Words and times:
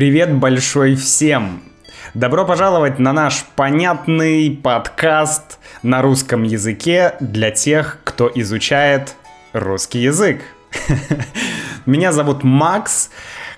Привет 0.00 0.32
большой 0.32 0.94
всем! 0.94 1.60
Добро 2.14 2.46
пожаловать 2.46 2.98
на 2.98 3.12
наш 3.12 3.44
понятный 3.54 4.50
подкаст 4.50 5.58
на 5.82 6.00
русском 6.00 6.42
языке 6.42 7.16
для 7.20 7.50
тех, 7.50 7.98
кто 8.02 8.32
изучает 8.34 9.14
русский 9.52 9.98
язык. 9.98 10.40
Меня 11.84 12.12
зовут 12.12 12.44
Макс, 12.44 13.10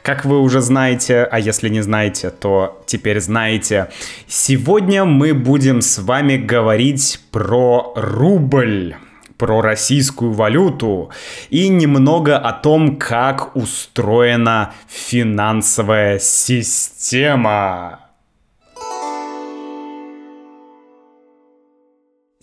как 0.03 0.25
вы 0.25 0.41
уже 0.41 0.61
знаете, 0.63 1.23
а 1.23 1.39
если 1.39 1.69
не 1.69 1.81
знаете, 1.81 2.31
то 2.31 2.83
теперь 2.87 3.21
знаете. 3.21 3.91
Сегодня 4.27 5.05
мы 5.05 5.35
будем 5.35 5.81
с 5.81 5.99
вами 6.01 6.39
говорить 6.39 7.21
про 7.31 7.93
рубль 7.95 8.97
про 9.37 9.61
российскую 9.61 10.33
валюту 10.33 11.11
и 11.51 11.69
немного 11.69 12.39
о 12.39 12.53
том, 12.53 12.97
как 12.97 13.57
устроена 13.57 14.73
финансовая 14.89 16.19
система. 16.19 18.01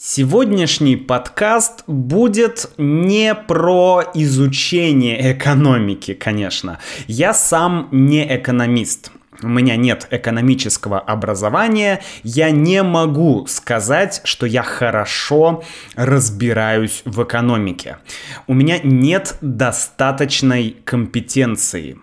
Сегодняшний 0.02 0.96
подкаст 0.96 1.84
будет 1.86 2.72
не 2.78 3.36
про 3.36 4.04
изучение 4.14 5.34
экономики, 5.34 6.14
конечно. 6.14 6.80
Я 7.08 7.34
сам 7.34 7.90
не 7.92 8.26
экономист 8.36 9.12
у 9.42 9.48
меня 9.48 9.76
нет 9.76 10.08
экономического 10.12 11.00
образования, 11.00 12.02
я 12.24 12.52
не 12.52 12.84
могу 12.84 13.46
сказать, 13.48 14.22
что 14.24 14.46
я 14.46 14.64
хорошо 14.64 15.64
разбираюсь 15.96 17.02
в 17.06 17.24
экономике. 17.24 17.98
У 18.48 18.54
меня 18.54 18.80
нет 18.84 19.38
достаточной 19.42 20.76
компетенции. 20.84 21.98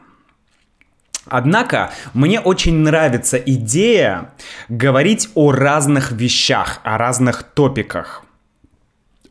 Однако 1.28 1.91
мне 2.15 2.41
очень 2.41 2.77
нравится 2.77 3.37
идея 3.37 4.33
говорить 4.69 5.28
о 5.34 5.50
разных 5.50 6.12
вещах, 6.12 6.81
о 6.84 6.98
разных 6.98 7.43
топиках 7.43 8.25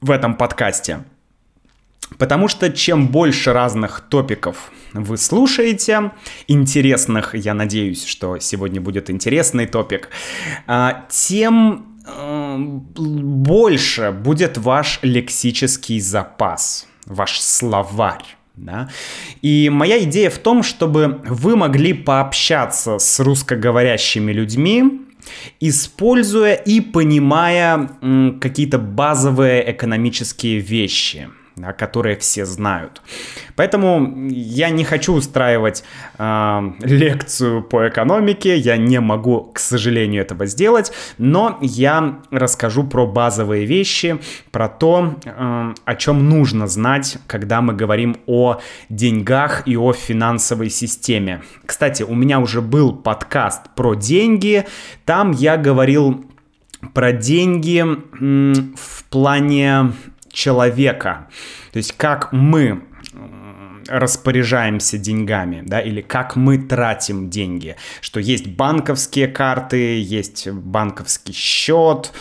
в 0.02 0.12
этом 0.12 0.36
подкасте. 0.36 1.06
Потому 2.17 2.48
что 2.48 2.72
чем 2.72 3.08
больше 3.08 3.52
разных 3.52 4.02
топиков 4.02 4.72
вы 4.94 5.17
слушаете, 5.17 6.12
интересных, 6.47 7.36
я 7.36 7.53
надеюсь, 7.53 8.06
что 8.06 8.39
сегодня 8.39 8.80
будет 8.80 9.09
интересный 9.09 9.66
топик, 9.66 10.09
а, 10.67 11.06
тем 11.09 11.97
э, 12.06 12.58
больше 12.58 14.12
будет 14.12 14.58
ваш 14.58 15.00
лексический 15.02 16.00
запас, 16.00 16.88
ваш 17.06 17.42
словарь. 17.42 18.23
Да? 18.56 18.90
И 19.42 19.69
моя 19.69 20.02
идея 20.03 20.30
в 20.30 20.38
том, 20.38 20.64
чтобы 20.64 21.22
вы 21.28 21.58
могли 21.58 21.92
пообщаться 21.92 23.00
с 23.00 23.19
русскоговорящими 23.19 24.31
людьми, 24.31 25.02
используя 25.59 26.53
и 26.53 26.80
понимая 26.80 27.90
какие-то 28.40 28.78
базовые 28.78 29.72
экономические 29.72 30.59
вещи– 30.59 31.28
да, 31.56 31.73
которые 31.73 32.17
все 32.17 32.45
знают. 32.45 33.02
Поэтому 33.56 34.28
я 34.30 34.70
не 34.70 34.84
хочу 34.84 35.14
устраивать 35.14 35.84
э, 36.17 36.62
лекцию 36.81 37.64
по 37.64 37.88
экономике, 37.88 38.58
я 38.58 38.78
не 38.78 39.00
могу, 39.00 39.52
к 39.53 39.59
сожалению, 39.59 40.22
этого 40.22 40.45
сделать, 40.45 40.92
но 41.17 41.58
я 41.62 42.20
расскажу 42.31 42.84
про 42.84 43.08
базовые 43.08 43.66
вещи, 43.66 44.20
про 44.52 44.67
то, 44.67 45.16
э, 45.23 45.73
о 45.86 45.95
чем 45.95 46.30
нужно 46.30 46.67
знать, 46.67 47.17
когда 47.28 47.62
мы 47.62 47.73
говорим 47.73 48.17
о 48.28 48.59
деньгах 48.90 49.67
и 49.67 49.78
о 49.78 49.94
финансовой 49.94 50.69
системе. 50.69 51.41
Кстати, 51.66 52.03
у 52.03 52.16
меня 52.16 52.40
уже 52.40 52.62
был 52.62 52.94
подкаст 52.94 53.62
про 53.75 53.96
деньги, 53.96 54.66
там 55.06 55.31
я 55.31 55.56
говорил 55.56 56.25
про 56.94 57.13
деньги 57.13 57.84
в 58.75 59.03
плане 59.09 59.94
человека. 60.35 61.28
То 61.72 61.78
есть 61.78 61.94
как 61.94 62.31
мы 62.31 62.84
распоряжаемся 63.88 64.97
деньгами, 64.97 65.62
да, 65.66 65.79
или 65.79 66.01
как 66.01 66.35
мы 66.35 66.57
тратим 66.57 67.29
деньги, 67.29 67.75
что 68.01 68.19
есть 68.19 68.47
банковские 68.47 69.28
карты, 69.28 70.01
есть 70.01 70.50
банковский 70.50 71.34
счет, 71.34 72.12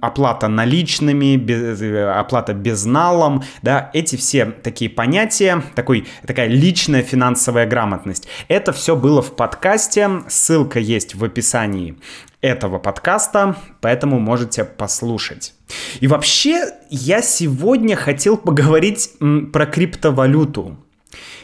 оплата 0.00 0.48
наличными, 0.48 1.36
без, 1.36 1.80
оплата 1.80 2.52
безналом, 2.52 3.44
да, 3.62 3.90
эти 3.94 4.16
все 4.16 4.46
такие 4.46 4.90
понятия, 4.90 5.62
такой, 5.74 6.06
такая 6.26 6.48
личная 6.48 7.02
финансовая 7.02 7.66
грамотность. 7.66 8.28
Это 8.48 8.72
все 8.72 8.96
было 8.96 9.22
в 9.22 9.36
подкасте, 9.36 10.22
ссылка 10.28 10.80
есть 10.80 11.14
в 11.14 11.24
описании 11.24 11.96
этого 12.40 12.78
подкаста, 12.78 13.56
поэтому 13.80 14.18
можете 14.18 14.64
послушать. 14.64 15.54
И 16.00 16.06
вообще, 16.06 16.72
я 16.90 17.22
сегодня 17.22 17.96
хотел 17.96 18.36
поговорить 18.36 19.10
про 19.52 19.66
криптовалюту. 19.66 20.76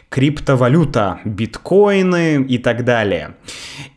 Криптовалюта, 0.09 1.21
биткоины 1.25 2.45
и 2.45 2.59
так 2.59 2.85
далее. 2.85 3.37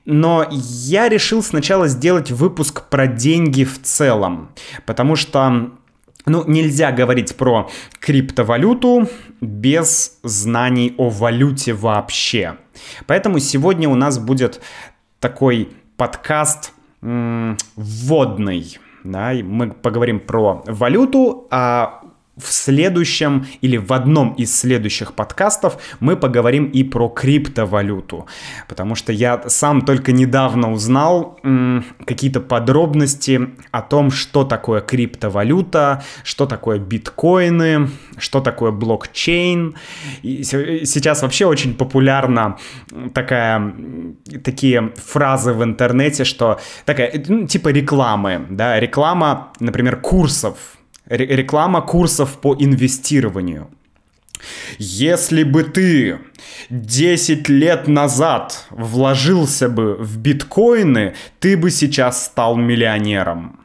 Но 0.05 0.47
я 0.49 1.09
решил 1.09 1.43
сначала 1.43 1.87
сделать 1.87 2.31
выпуск 2.31 2.89
про 2.89 3.07
деньги 3.07 3.63
в 3.63 3.81
целом, 3.81 4.49
потому 4.85 5.15
что 5.15 5.71
ну, 6.25 6.43
нельзя 6.45 6.91
говорить 6.91 7.35
про 7.35 7.69
криптовалюту 7.99 9.09
без 9.41 10.19
знаний 10.23 10.93
о 10.97 11.09
валюте 11.09 11.73
вообще. 11.73 12.57
Поэтому 13.05 13.39
сегодня 13.39 13.87
у 13.87 13.95
нас 13.95 14.19
будет 14.19 14.61
такой 15.19 15.69
подкаст 15.95 16.73
вводный. 17.01 18.77
Да, 19.03 19.31
мы 19.33 19.71
поговорим 19.71 20.19
про 20.19 20.63
валюту, 20.65 21.47
а 21.51 22.01
в 22.37 22.51
следующем 22.51 23.47
или 23.61 23.77
в 23.77 23.91
одном 23.91 24.33
из 24.33 24.57
следующих 24.57 25.13
подкастов 25.13 25.77
мы 25.99 26.15
поговорим 26.15 26.65
и 26.65 26.83
про 26.83 27.09
криптовалюту, 27.09 28.27
потому 28.67 28.95
что 28.95 29.11
я 29.11 29.41
сам 29.47 29.81
только 29.81 30.11
недавно 30.11 30.71
узнал 30.71 31.39
какие-то 32.05 32.39
подробности 32.39 33.49
о 33.71 33.81
том, 33.81 34.11
что 34.11 34.43
такое 34.43 34.81
криптовалюта, 34.81 36.03
что 36.23 36.45
такое 36.45 36.79
биткоины, 36.79 37.89
что 38.17 38.39
такое 38.39 38.71
блокчейн. 38.71 39.75
И 40.21 40.43
сейчас 40.43 41.23
вообще 41.23 41.45
очень 41.45 41.73
популярна 41.73 42.57
такая, 43.13 43.73
такие 44.43 44.93
фразы 44.95 45.53
в 45.53 45.63
интернете, 45.63 46.23
что 46.23 46.59
такая, 46.85 47.23
ну, 47.27 47.47
типа 47.47 47.69
рекламы, 47.69 48.45
да, 48.49 48.79
реклама, 48.79 49.53
например, 49.59 49.97
курсов 49.97 50.76
реклама 51.09 51.81
курсов 51.81 52.39
по 52.41 52.55
инвестированию. 52.57 53.69
Если 54.77 55.43
бы 55.43 55.63
ты 55.63 56.19
10 56.69 57.49
лет 57.49 57.87
назад 57.87 58.65
вложился 58.69 59.69
бы 59.69 59.95
в 59.95 60.17
биткоины, 60.17 61.15
ты 61.39 61.57
бы 61.57 61.71
сейчас 61.71 62.25
стал 62.25 62.55
миллионером. 62.55 63.59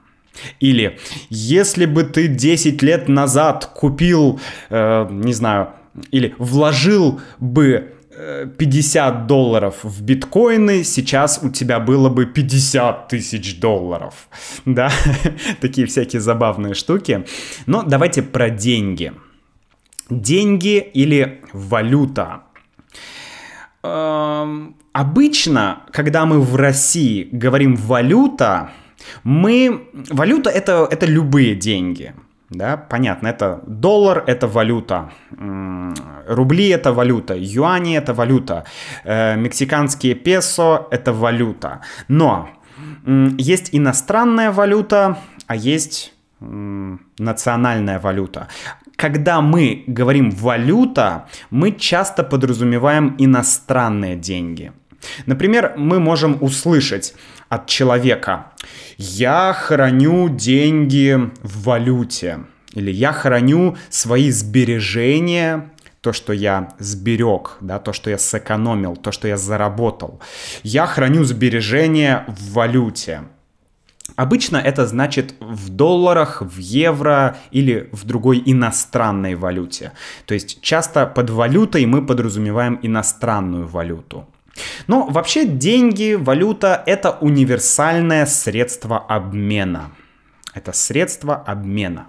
Или 0.60 0.98
если 1.28 1.84
бы 1.84 2.04
ты 2.04 2.26
10 2.26 2.82
лет 2.82 3.08
назад 3.08 3.66
купил, 3.66 4.40
э, 4.70 5.06
не 5.10 5.34
знаю, 5.34 5.70
или 6.10 6.34
вложил 6.38 7.20
бы 7.38 7.94
50 8.12 9.26
долларов 9.26 9.76
в 9.82 10.02
биткоины, 10.02 10.84
сейчас 10.84 11.40
у 11.42 11.50
тебя 11.50 11.80
было 11.80 12.08
бы 12.08 12.26
50 12.26 13.08
тысяч 13.08 13.60
долларов. 13.60 14.28
Да, 14.64 14.90
такие 15.60 15.86
всякие 15.86 16.20
забавные 16.20 16.74
штуки. 16.74 17.24
Но 17.66 17.82
давайте 17.82 18.22
про 18.22 18.50
деньги. 18.50 19.12
Деньги 20.10 20.78
или 20.78 21.42
валюта. 21.52 22.42
Эм, 23.82 24.76
обычно, 24.92 25.82
когда 25.90 26.26
мы 26.26 26.40
в 26.40 26.56
России 26.56 27.28
говорим 27.32 27.76
валюта, 27.76 28.70
мы... 29.24 29.88
Валюта 30.10 30.50
это, 30.50 30.86
это 30.90 31.06
любые 31.06 31.54
деньги 31.54 32.14
да, 32.52 32.76
понятно, 32.76 33.28
это 33.28 33.60
доллар, 33.66 34.24
это 34.26 34.46
валюта, 34.46 35.10
рубли 36.26 36.68
это 36.68 36.92
валюта, 36.92 37.34
юани 37.34 37.96
это 37.96 38.14
валюта, 38.14 38.64
э, 39.04 39.36
мексиканские 39.36 40.14
песо 40.14 40.86
это 40.90 41.12
валюта. 41.12 41.80
Но 42.08 42.48
есть 43.38 43.70
иностранная 43.72 44.52
валюта, 44.52 45.18
а 45.46 45.56
есть 45.56 46.14
национальная 46.40 47.98
валюта. 47.98 48.48
Когда 48.96 49.40
мы 49.40 49.84
говорим 49.86 50.30
валюта, 50.30 51.28
мы 51.50 51.72
часто 51.72 52.22
подразумеваем 52.22 53.14
иностранные 53.18 54.16
деньги. 54.16 54.72
Например, 55.26 55.74
мы 55.76 55.98
можем 55.98 56.38
услышать 56.40 57.14
от 57.52 57.66
человека 57.66 58.46
«Я 58.96 59.52
храню 59.52 60.30
деньги 60.30 61.18
в 61.42 61.64
валюте» 61.64 62.40
или 62.72 62.90
«Я 62.90 63.12
храню 63.12 63.76
свои 63.90 64.30
сбережения 64.30 65.70
то, 66.00 66.14
что 66.14 66.32
я 66.32 66.74
сберег, 66.78 67.58
да, 67.60 67.78
то, 67.78 67.92
что 67.92 68.08
я 68.08 68.16
сэкономил, 68.16 68.96
то, 68.96 69.12
что 69.12 69.28
я 69.28 69.36
заработал. 69.36 70.18
Я 70.62 70.86
храню 70.86 71.24
сбережения 71.24 72.24
в 72.26 72.54
валюте. 72.54 73.24
Обычно 74.16 74.56
это 74.56 74.86
значит 74.86 75.34
в 75.38 75.68
долларах, 75.68 76.40
в 76.40 76.58
евро 76.58 77.36
или 77.50 77.90
в 77.92 78.04
другой 78.04 78.42
иностранной 78.46 79.34
валюте. 79.34 79.92
То 80.24 80.32
есть 80.34 80.62
часто 80.62 81.06
под 81.06 81.28
валютой 81.28 81.84
мы 81.84 82.04
подразумеваем 82.06 82.78
иностранную 82.82 83.66
валюту. 83.66 84.26
Но 84.86 85.06
вообще 85.06 85.46
деньги, 85.46 86.14
валюта— 86.14 86.82
это 86.86 87.12
универсальное 87.20 88.26
средство 88.26 88.98
обмена. 88.98 89.92
Это 90.54 90.72
средство 90.72 91.36
обмена. 91.36 92.08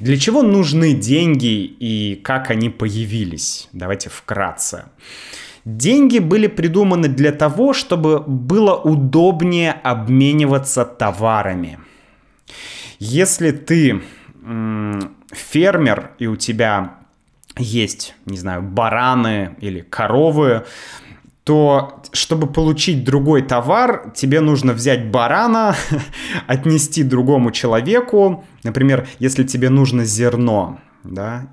Для 0.00 0.18
чего 0.18 0.42
нужны 0.42 0.92
деньги 0.92 1.64
и 1.64 2.16
как 2.16 2.50
они 2.50 2.70
появились? 2.70 3.68
Давайте 3.72 4.10
вкратце. 4.10 4.86
Деньги 5.64 6.18
были 6.18 6.46
придуманы 6.46 7.08
для 7.08 7.32
того, 7.32 7.72
чтобы 7.72 8.20
было 8.20 8.74
удобнее 8.74 9.72
обмениваться 9.72 10.84
товарами. 10.84 11.78
Если 12.98 13.52
ты 13.52 14.02
фермер 15.32 16.12
и 16.18 16.26
у 16.26 16.36
тебя 16.36 16.94
есть, 17.56 18.14
не 18.26 18.38
знаю, 18.38 18.62
бараны 18.62 19.56
или 19.60 19.80
коровы, 19.80 20.64
то 21.50 22.00
чтобы 22.12 22.46
получить 22.46 23.02
другой 23.02 23.42
товар, 23.42 24.12
тебе 24.14 24.40
нужно 24.40 24.72
взять 24.72 25.10
барана, 25.10 25.74
отнести 26.46 27.02
другому 27.02 27.50
человеку. 27.50 28.44
Например, 28.62 29.08
если 29.18 29.42
тебе 29.42 29.68
нужно 29.68 30.04
зерно, 30.04 30.78
да, 31.02 31.48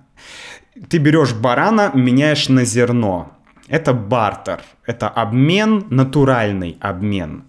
ты 0.87 0.99
берешь 0.99 1.33
барана, 1.33 1.89
меняешь 1.95 2.47
на 2.47 2.63
зерно. 2.63 3.31
Это 3.69 3.91
бартер, 3.91 4.61
это 4.85 5.09
обмен, 5.09 5.87
натуральный 5.89 6.77
обмен. 6.79 7.45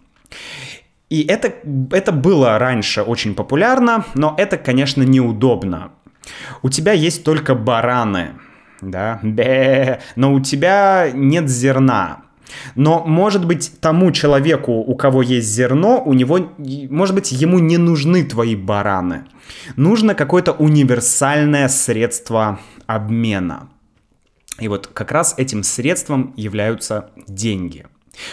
И 1.10 1.20
это, 1.24 1.52
это 1.90 2.12
было 2.12 2.58
раньше 2.58 3.02
очень 3.02 3.34
популярно, 3.34 4.06
но 4.14 4.34
это, 4.38 4.56
конечно, 4.56 5.02
неудобно. 5.02 5.90
У 6.62 6.70
тебя 6.70 6.92
есть 6.92 7.24
только 7.24 7.54
бараны, 7.54 8.36
да, 8.80 9.20
бе, 9.22 10.00
но 10.16 10.32
у 10.32 10.40
тебя 10.40 11.10
нет 11.12 11.50
зерна. 11.50 12.22
Но, 12.74 13.04
может 13.04 13.44
быть, 13.44 13.72
тому 13.80 14.10
человеку, 14.12 14.72
у 14.72 14.94
кого 14.94 15.22
есть 15.22 15.48
зерно, 15.48 16.02
у 16.04 16.14
него, 16.14 16.38
может 16.58 17.14
быть, 17.14 17.32
ему 17.32 17.58
не 17.58 17.78
нужны 17.78 18.24
твои 18.24 18.56
бараны. 18.56 19.24
Нужно 19.76 20.14
какое-то 20.14 20.52
универсальное 20.52 21.68
средство 21.68 22.60
обмена. 22.86 23.68
И 24.58 24.68
вот 24.68 24.88
как 24.88 25.12
раз 25.12 25.34
этим 25.36 25.62
средством 25.62 26.32
являются 26.36 27.10
деньги. 27.26 27.86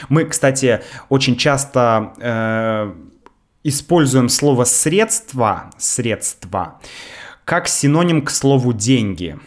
Мы, 0.09 0.25
кстати, 0.25 0.81
очень 1.09 1.35
часто 1.35 2.13
э, 2.19 2.93
используем 3.63 4.29
слово 4.29 4.63
средство, 4.63 5.69
средство, 5.77 6.79
как 7.43 7.67
синоним 7.67 8.23
к 8.23 8.31
слову 8.31 8.73
деньги. 8.73 9.37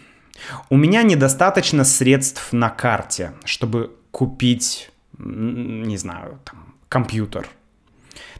У 0.70 0.76
меня 0.76 1.02
недостаточно 1.02 1.84
средств 1.84 2.52
на 2.52 2.70
карте, 2.70 3.32
чтобы 3.44 3.97
купить, 4.18 4.90
не 5.16 5.96
знаю, 5.96 6.40
там, 6.44 6.74
компьютер. 6.88 7.46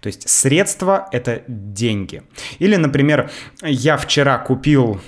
То 0.00 0.08
есть 0.08 0.28
средства— 0.28 1.08
это 1.12 1.44
деньги. 1.46 2.24
Или, 2.58 2.74
например, 2.74 3.30
я 3.62 3.96
вчера 3.96 4.38
купил 4.38 5.00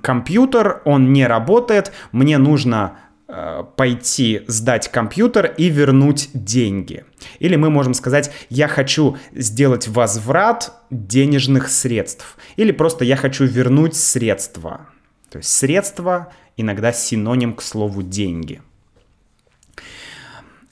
компьютер, 0.00 0.80
он 0.86 1.12
не 1.12 1.26
работает, 1.26 1.92
мне 2.12 2.38
нужно 2.38 2.98
э, 3.28 3.62
пойти 3.76 4.40
сдать 4.46 4.90
компьютер 4.90 5.54
и 5.58 5.68
вернуть 5.68 6.30
деньги. 6.32 7.04
Или 7.38 7.56
мы 7.56 7.68
можем 7.68 7.92
сказать, 7.92 8.32
я 8.48 8.68
хочу 8.68 9.18
сделать 9.32 9.86
возврат 9.86 10.72
денежных 10.88 11.68
средств. 11.68 12.38
Или 12.56 12.72
просто 12.72 13.04
я 13.04 13.16
хочу 13.16 13.44
вернуть 13.44 13.96
средства. 13.96 14.88
То 15.30 15.36
есть 15.36 15.50
средства 15.50 16.32
иногда 16.56 16.90
синоним 16.90 17.52
к 17.52 17.60
слову 17.60 18.02
деньги. 18.02 18.62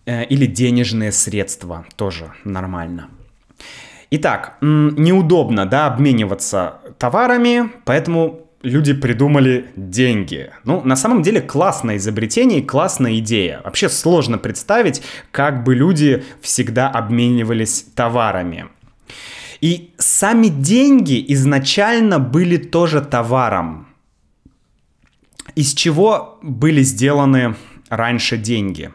Э, 0.09 0.25
или 0.25 0.47
денежные 0.47 1.13
средства 1.13 1.85
тоже 1.97 2.33
нормально. 2.43 3.11
Итак, 4.11 4.57
неудобно, 4.63 5.67
да, 5.67 5.87
обмениваться 5.87 6.79
товарами, 6.97 7.71
поэтому 7.85 8.47
люди 8.63 8.95
придумали 8.95 9.67
деньги. 9.77 10.51
Ну, 10.65 10.81
на 10.83 10.97
самом 10.97 11.21
деле, 11.21 11.43
классное 11.43 11.99
изобретение 11.99 12.61
и 12.61 12.65
классная 12.65 13.19
идея. 13.19 13.61
Вообще 13.65 13.91
сложно 13.91 14.39
представить, 14.39 15.03
как 15.31 15.63
бы 15.63 15.75
люди 15.75 16.25
всегда 16.41 16.89
обменивались 16.89 17.85
товарами. 17.95 18.69
И 19.61 19.93
сами 19.99 20.47
деньги 20.47 21.23
изначально 21.35 22.19
были 22.19 22.57
тоже 22.57 23.03
товаром. 23.03 23.89
Из 25.55 25.75
чего 25.75 26.39
были 26.41 26.81
сделаны 26.81 27.57
раньше 27.91 28.39
деньги? 28.39 28.91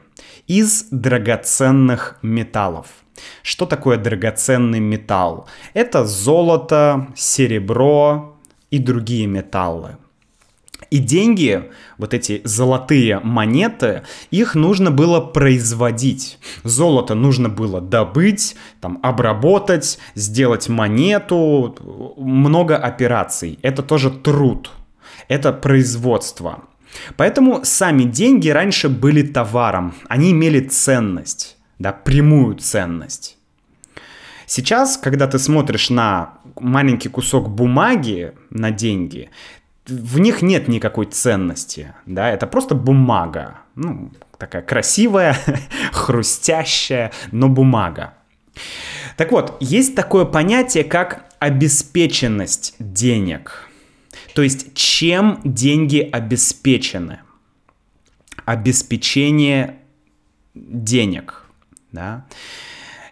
Из 0.47 0.87
драгоценных 0.91 2.17
металлов– 2.21 2.87
что 3.41 3.65
такое 3.65 3.97
драгоценный 3.97 4.79
металл? 4.79 5.47
Это 5.73 6.05
золото, 6.05 7.07
серебро 7.15 8.37
и 8.71 8.79
другие 8.79 9.27
металлы. 9.27 9.97
И 10.89 10.99
деньги, 10.99 11.71
вот 11.97 12.13
эти 12.13 12.41
золотые 12.43 13.19
монеты, 13.19 14.03
их 14.29 14.53
нужно 14.53 14.91
было 14.91 15.21
производить. 15.21 16.37
Золото 16.63 17.15
нужно 17.15 17.49
было 17.49 17.81
добыть, 17.81 18.55
там, 18.79 18.99
обработать, 19.01 19.97
сделать 20.13 20.69
монету, 20.69 22.13
много 22.17 22.77
операций. 22.77 23.57
Это 23.63 23.81
тоже 23.81 24.11
труд, 24.11 24.69
это 25.29 25.51
производство. 25.51 26.65
Поэтому 27.17 27.61
сами 27.63 28.03
деньги 28.03 28.49
раньше 28.49 28.89
были 28.89 29.23
товаром, 29.23 29.93
они 30.07 30.31
имели 30.31 30.59
ценность 30.59 31.57
да, 31.83 31.91
прямую 31.91 32.55
ценность. 32.55 33.37
Сейчас, 34.45 34.97
когда 34.97 35.27
ты 35.27 35.37
смотришь 35.37 35.89
на 35.89 36.35
маленький 36.59 37.09
кусок 37.09 37.49
бумаги 37.49 38.33
на 38.49 38.71
деньги, 38.71 39.29
в 39.85 40.19
них 40.19 40.41
нет 40.41 40.67
никакой 40.67 41.05
ценности, 41.07 41.93
да, 42.05 42.29
это 42.29 42.47
просто 42.47 42.73
бумага, 42.73 43.59
ну, 43.75 44.11
такая 44.37 44.61
красивая, 44.61 45.37
хрустящая, 45.91 47.11
но 47.31 47.49
бумага. 47.49 48.13
Так 49.17 49.31
вот, 49.31 49.57
есть 49.59 49.95
такое 49.95 50.25
понятие, 50.25 50.85
как 50.85 51.25
обеспеченность 51.39 52.75
денег. 52.79 53.69
То 54.33 54.41
есть, 54.41 54.73
чем 54.73 55.39
деньги 55.43 55.99
обеспечены? 55.99 57.19
Обеспечение 58.45 59.77
денег– 60.53 61.39
да. 61.93 62.25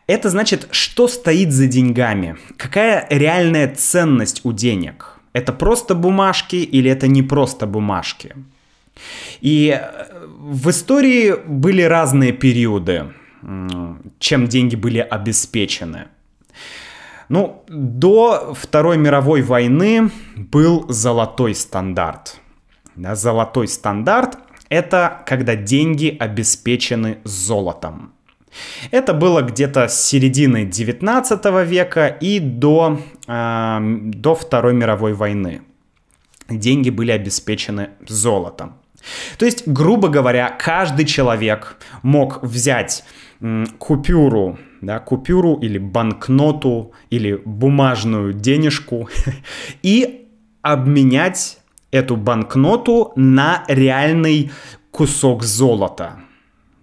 Это 0.08 0.30
значит, 0.30 0.68
что 0.72 1.08
стоит 1.08 1.54
за 1.54 1.68
деньгами, 1.68 2.36
какая 2.58 3.08
реальная 3.10 3.74
ценность 3.74 4.42
у 4.44 4.52
денег. 4.52 5.20
Это 5.32 5.54
просто 5.54 5.96
бумажки 5.96 6.58
или 6.58 6.92
это 6.92 7.08
не 7.08 7.24
просто 7.24 7.66
бумажки. 7.68 8.36
И 9.40 9.70
э, 9.70 10.28
в 10.28 10.70
истории 10.70 11.36
были 11.48 11.84
разные 11.84 12.34
периоды, 12.34 13.14
чем 14.20 14.48
деньги 14.48 14.76
были 14.76 15.00
обеспечены. 15.00 16.08
Ну, 17.32 17.64
до 17.70 18.54
Второй 18.54 18.98
мировой 18.98 19.42
войны 19.42 20.12
был 20.36 20.86
золотой 20.90 21.56
стандарт. 21.56 22.42
Да, 22.98 23.16
золотой 23.16 23.70
стандарт– 23.70 24.38
это 24.70 25.24
когда 25.26 25.56
деньги 25.56 26.14
обеспечены 26.20 27.20
золотом. 27.24 28.12
Это 28.92 29.14
было 29.14 29.44
где-то 29.44 29.88
с 29.88 30.04
середины 30.04 30.66
19 30.66 31.46
века 31.64 32.08
и 32.08 32.40
до, 32.40 33.00
э, 33.28 33.78
до 33.80 34.36
Второй 34.36 34.74
мировой 34.74 35.14
войны. 35.14 35.62
Деньги 36.50 36.90
были 36.90 37.12
обеспечены 37.12 37.92
золотом. 38.10 38.74
То 39.38 39.46
есть, 39.46 39.66
грубо 39.66 40.10
говоря, 40.10 40.50
каждый 40.50 41.06
человек 41.06 41.78
мог 42.04 42.44
взять 42.44 43.06
купюру, 43.78 44.60
да, 44.82 45.00
купюру 45.00 45.56
или 45.56 45.78
банкноту 45.78 46.92
или 47.10 47.42
бумажную 47.46 48.34
денежку 48.34 49.10
и 49.84 50.28
обменять 50.62 51.60
эту 51.92 52.16
банкноту 52.16 53.14
на 53.16 53.64
реальный 53.68 54.52
кусок 54.92 55.44
золота. 55.44 56.20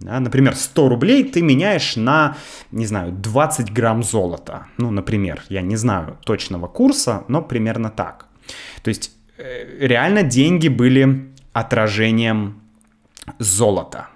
Да, 0.01 0.21
например, 0.21 0.55
100 0.55 0.89
рублей 0.89 1.25
ты 1.25 1.43
меняешь 1.43 1.97
на, 1.97 2.37
не 2.71 2.87
знаю, 2.87 3.13
20 3.13 3.73
грамм 3.73 4.05
золота. 4.05 4.67
Ну, 4.77 4.91
например, 4.91 5.43
я 5.49 5.61
не 5.61 5.77
знаю 5.77 6.19
точного 6.25 6.69
курса, 6.69 7.25
но 7.27 7.43
примерно 7.43 7.91
так. 7.91 8.27
То 8.83 8.89
есть 8.89 9.11
э, 9.39 9.87
реально 9.87 10.23
деньги 10.23 10.69
были 10.69 11.33
отражением 11.53 12.61
золота. 13.41 14.09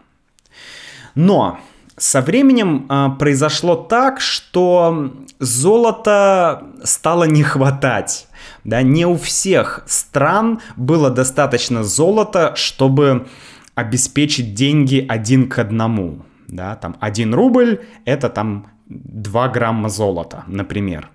Но 1.16 1.58
со 2.02 2.20
временем 2.20 2.86
э, 2.88 3.10
произошло 3.16 3.76
так, 3.76 4.20
что 4.20 5.12
золота 5.38 6.64
стало 6.82 7.24
не 7.24 7.44
хватать. 7.44 8.26
Да, 8.64 8.82
не 8.82 9.06
у 9.06 9.16
всех 9.16 9.84
стран 9.86 10.60
было 10.76 11.10
достаточно 11.10 11.84
золота, 11.84 12.54
чтобы 12.56 13.28
обеспечить 13.76 14.54
деньги 14.54 15.06
один 15.08 15.48
к 15.48 15.60
одному. 15.60 16.24
Да, 16.48 16.74
там 16.74 16.96
один 16.98 17.34
рубль 17.34 17.84
это 18.04 18.28
там 18.28 18.66
2 18.86 19.48
грамма 19.48 19.88
золота, 19.88 20.42
например. 20.48 21.08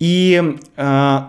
И 0.00 0.56
э, 0.76 1.20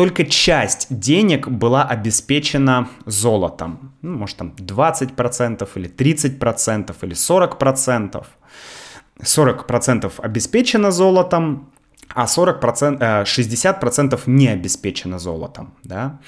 только 0.00 0.24
часть 0.24 0.86
денег 0.88 1.46
была 1.46 1.84
обеспечена 1.84 2.88
золотом. 3.04 3.92
Ну, 4.00 4.16
может, 4.16 4.38
там 4.38 4.54
20% 4.56 5.68
или 5.74 5.90
30% 5.90 6.96
или 7.02 7.14
40%. 7.14 8.24
40% 9.22 10.12
обеспечено 10.22 10.90
золотом, 10.90 11.70
а 12.14 12.24
40%, 12.24 13.24
60% 13.24 14.14
э, 14.14 14.18
не 14.24 14.48
обеспечено 14.48 15.18
золотом. 15.18 15.74
Да? 15.84 16.18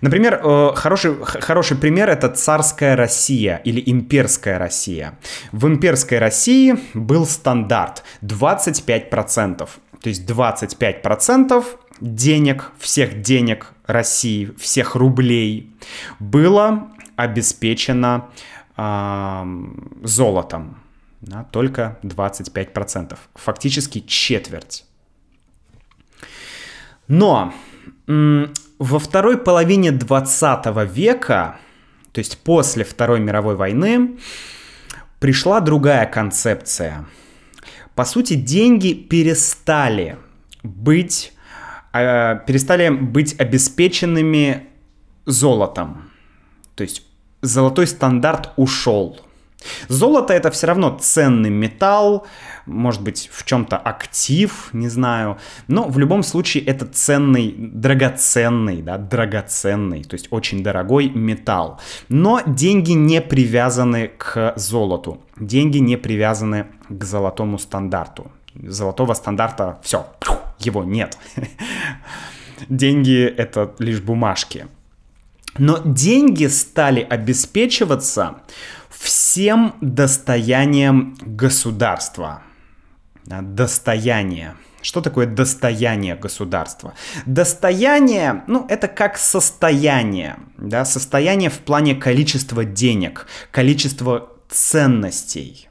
Например, 0.00 0.40
э, 0.42 0.72
хороший, 0.74 1.16
хороший 1.22 1.76
пример 1.76 2.08
это 2.08 2.30
царская 2.30 2.96
Россия 2.96 3.60
или 3.66 3.82
имперская 3.84 4.58
Россия. 4.58 5.18
В 5.52 5.66
имперской 5.66 6.18
России 6.18 6.78
был 6.94 7.26
стандарт 7.26 8.04
25%. 8.22 9.68
То 10.00 10.08
есть 10.08 10.30
25% 10.30 11.64
денег, 12.00 12.72
всех 12.78 13.22
денег 13.22 13.72
России, 13.86 14.52
всех 14.58 14.94
рублей 14.94 15.70
было 16.18 16.88
обеспечено 17.16 18.28
э, 18.76 19.44
золотом. 20.02 20.78
Да, 21.20 21.44
только 21.44 21.98
25%. 22.02 23.16
Фактически 23.34 24.00
четверть. 24.00 24.84
Но 27.08 27.52
во 28.06 28.98
второй 28.98 29.38
половине 29.38 29.90
20 29.92 30.66
века, 30.92 31.58
то 32.12 32.18
есть 32.18 32.38
после 32.38 32.84
Второй 32.84 33.20
мировой 33.20 33.56
войны, 33.56 34.18
пришла 35.18 35.60
другая 35.60 36.06
концепция. 36.06 37.06
По 37.94 38.04
сути, 38.04 38.34
деньги 38.34 38.92
перестали 38.92 40.18
быть, 40.62 41.32
перестали 42.46 42.88
быть 42.88 43.38
обеспеченными 43.38 44.66
золотом. 45.26 46.10
То 46.74 46.82
есть 46.82 47.02
золотой 47.42 47.86
стандарт 47.86 48.50
ушел. 48.56 49.18
Золото 49.88 50.32
это 50.32 50.50
все 50.50 50.66
равно 50.66 50.96
ценный 51.00 51.50
металл, 51.50 52.26
может 52.66 53.02
быть, 53.02 53.30
в 53.32 53.44
чем-то 53.44 53.76
актив, 53.76 54.68
не 54.72 54.88
знаю. 54.88 55.38
Но 55.66 55.88
в 55.88 55.98
любом 55.98 56.22
случае 56.22 56.64
это 56.64 56.86
ценный, 56.86 57.54
драгоценный, 57.56 58.82
да, 58.82 58.98
драгоценный, 58.98 60.04
то 60.04 60.14
есть 60.14 60.28
очень 60.30 60.62
дорогой 60.62 61.08
металл. 61.08 61.80
Но 62.08 62.42
деньги 62.46 62.92
не 62.92 63.20
привязаны 63.20 64.08
к 64.08 64.52
золоту. 64.56 65.20
Деньги 65.38 65.78
не 65.78 65.96
привязаны 65.96 66.66
к 66.88 67.04
золотому 67.04 67.58
стандарту. 67.58 68.30
Золотого 68.54 69.14
стандарта 69.14 69.78
все, 69.82 70.06
его 70.58 70.84
нет. 70.84 71.18
Деньги 72.68 73.24
это 73.24 73.74
лишь 73.78 74.00
бумажки. 74.00 74.66
Но 75.58 75.80
деньги 75.84 76.46
стали 76.46 77.00
обеспечиваться 77.00 78.42
всем 78.90 79.74
достоянием 79.80 81.16
государства. 81.20 82.42
Достояние. 83.24 84.56
Что 84.82 85.00
такое 85.00 85.26
достояние 85.26 86.14
государства? 86.14 86.94
Достояние, 87.24 88.44
ну, 88.46 88.66
это 88.68 88.86
как 88.86 89.18
состояние, 89.18 90.36
да, 90.58 90.84
состояние 90.84 91.50
в 91.50 91.58
плане 91.58 91.96
количества 91.96 92.64
денег, 92.64 93.26
количества 93.50 94.28
ценностей. 94.48 95.68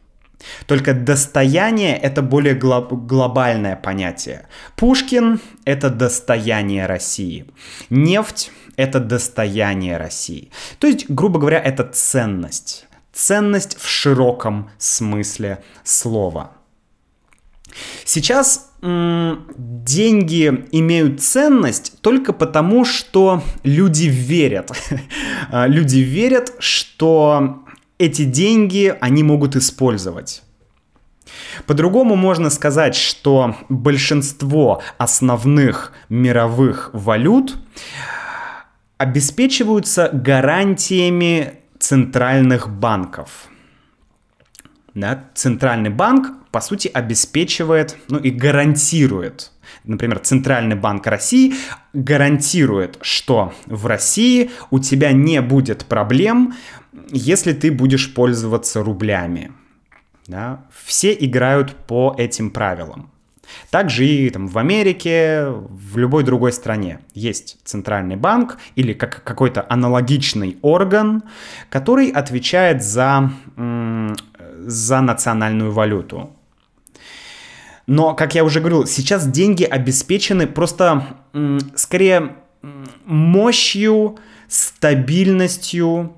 Только 0.66 0.94
достояние— 0.94 1.98
это 2.02 2.22
более 2.22 2.56
глоб- 2.56 2.94
глобальное 3.08 3.76
понятие. 3.76 4.48
Пушкин— 4.76 5.40
это 5.66 5.90
достояние 5.90 6.86
России. 6.86 7.46
Нефть— 7.90 8.52
это 8.76 9.00
достояние 9.00 9.98
России. 9.98 10.52
То 10.80 10.88
есть, 10.88 11.10
грубо 11.10 11.40
говоря, 11.40 11.60
это 11.60 11.84
ценность. 11.84 12.88
Ценность 13.14 13.78
в 13.80 13.88
широком 13.88 14.70
смысле 14.78 15.64
слова. 15.84 16.52
Сейчас 18.06 18.72
м- 18.82 19.48
деньги 19.58 20.66
имеют 20.72 21.22
ценность 21.22 22.00
только 22.02 22.34
потому, 22.34 22.86
что 22.86 23.44
люди 23.64 24.06
верят. 24.06 24.72
А, 25.52 25.68
люди 25.68 25.98
верят, 26.00 26.54
что 26.60 27.65
эти 27.98 28.24
деньги 28.24 28.96
они 29.00 29.24
могут 29.24 29.56
использовать. 29.56 30.44
По-другому 31.66 32.16
можно 32.16 32.50
сказать, 32.50 32.96
что 32.96 33.56
большинство 33.70 34.82
основных 34.98 35.92
мировых 36.10 36.90
валют 36.94 37.56
обеспечиваются 38.98 40.10
гарантиями 40.14 41.60
центральных 41.80 42.70
банков. 42.70 43.48
Да? 44.94 45.26
Центральный 45.34 45.90
банк, 45.90 46.32
по 46.52 46.62
сути, 46.62 46.88
обеспечивает, 46.88 47.98
ну 48.08 48.18
и 48.18 48.30
гарантирует. 48.30 49.52
Например, 49.84 50.20
Центральный 50.20 50.76
банк 50.76 51.06
России 51.06 51.54
гарантирует, 51.94 52.98
что 53.02 53.54
в 53.66 53.86
России 53.88 54.52
у 54.72 54.80
тебя 54.80 55.12
не 55.12 55.42
будет 55.42 55.86
проблем, 55.86 56.56
если 57.12 57.54
ты 57.54 57.72
будешь 57.72 58.14
пользоваться 58.14 58.84
рублями. 58.84 59.52
Да? 60.28 60.66
Все 60.86 61.14
играют 61.14 61.76
по 61.88 62.16
этим 62.18 62.50
правилам. 62.50 63.12
Также 63.70 64.06
и 64.06 64.30
там, 64.30 64.48
в 64.48 64.58
Америке, 64.58 65.46
в 65.48 65.98
любой 65.98 66.24
другой 66.24 66.52
стране 66.52 67.00
есть 67.14 67.58
центральный 67.64 68.16
банк 68.16 68.58
или 68.76 68.94
как, 68.94 69.24
какой-то 69.24 69.66
аналогичный 69.70 70.58
орган, 70.62 71.24
который 71.70 72.10
отвечает 72.10 72.84
за, 72.84 73.32
за 73.56 75.02
национальную 75.02 75.72
валюту. 75.72 76.32
Но, 77.88 78.16
как 78.16 78.34
я 78.34 78.44
уже 78.44 78.60
говорил, 78.60 78.88
сейчас 78.88 79.28
деньги 79.28 79.64
обеспечены 79.64 80.48
просто 80.48 81.06
скорее 81.76 82.38
мощью, 83.06 84.18
стабильностью 84.48 86.16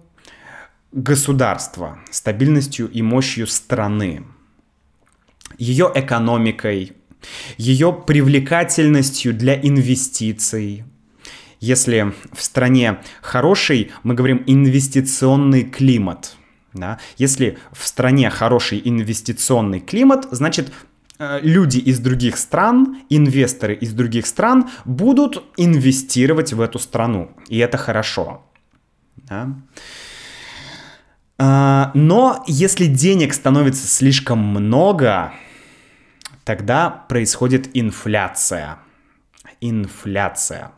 государства, 0.98 2.00
стабильностью 2.10 2.90
и 2.90 3.04
мощью 3.04 3.46
страны, 3.46 4.24
ее 5.60 5.92
экономикой, 5.94 6.94
ее 7.58 7.94
привлекательностью 7.94 9.34
для 9.34 9.56
инвестиций. 9.56 10.84
Если 11.60 12.14
в 12.34 12.42
стране 12.42 12.98
хороший, 13.22 13.92
мы 14.02 14.16
говорим 14.16 14.44
инвестиционный 14.48 15.64
климат. 15.64 16.36
Да? 16.74 17.00
Если 17.18 17.60
в 17.72 17.88
стране 17.88 18.32
хороший 18.32 18.82
инвестиционный 18.84 19.80
климат, 19.80 20.28
значит 20.32 20.72
э, 21.20 21.40
люди 21.44 21.78
из 21.78 22.00
других 22.00 22.38
стран, 22.38 22.98
инвесторы 23.10 23.76
из 23.76 23.94
других 23.94 24.26
стран 24.26 24.70
будут 24.86 25.44
инвестировать 25.58 26.54
в 26.54 26.62
эту 26.62 26.80
страну. 26.80 27.30
И 27.50 27.60
это 27.60 27.78
хорошо. 27.78 28.44
Да? 29.16 29.56
А, 31.40 31.92
но 31.94 32.44
если 32.48 32.86
денег 32.86 33.34
становится 33.34 33.88
слишком 33.88 34.40
много, 34.40 35.34
тогда 36.44 36.90
происходит 36.90 37.70
инфляция. 37.74 38.80
Инфляция. 39.62 40.72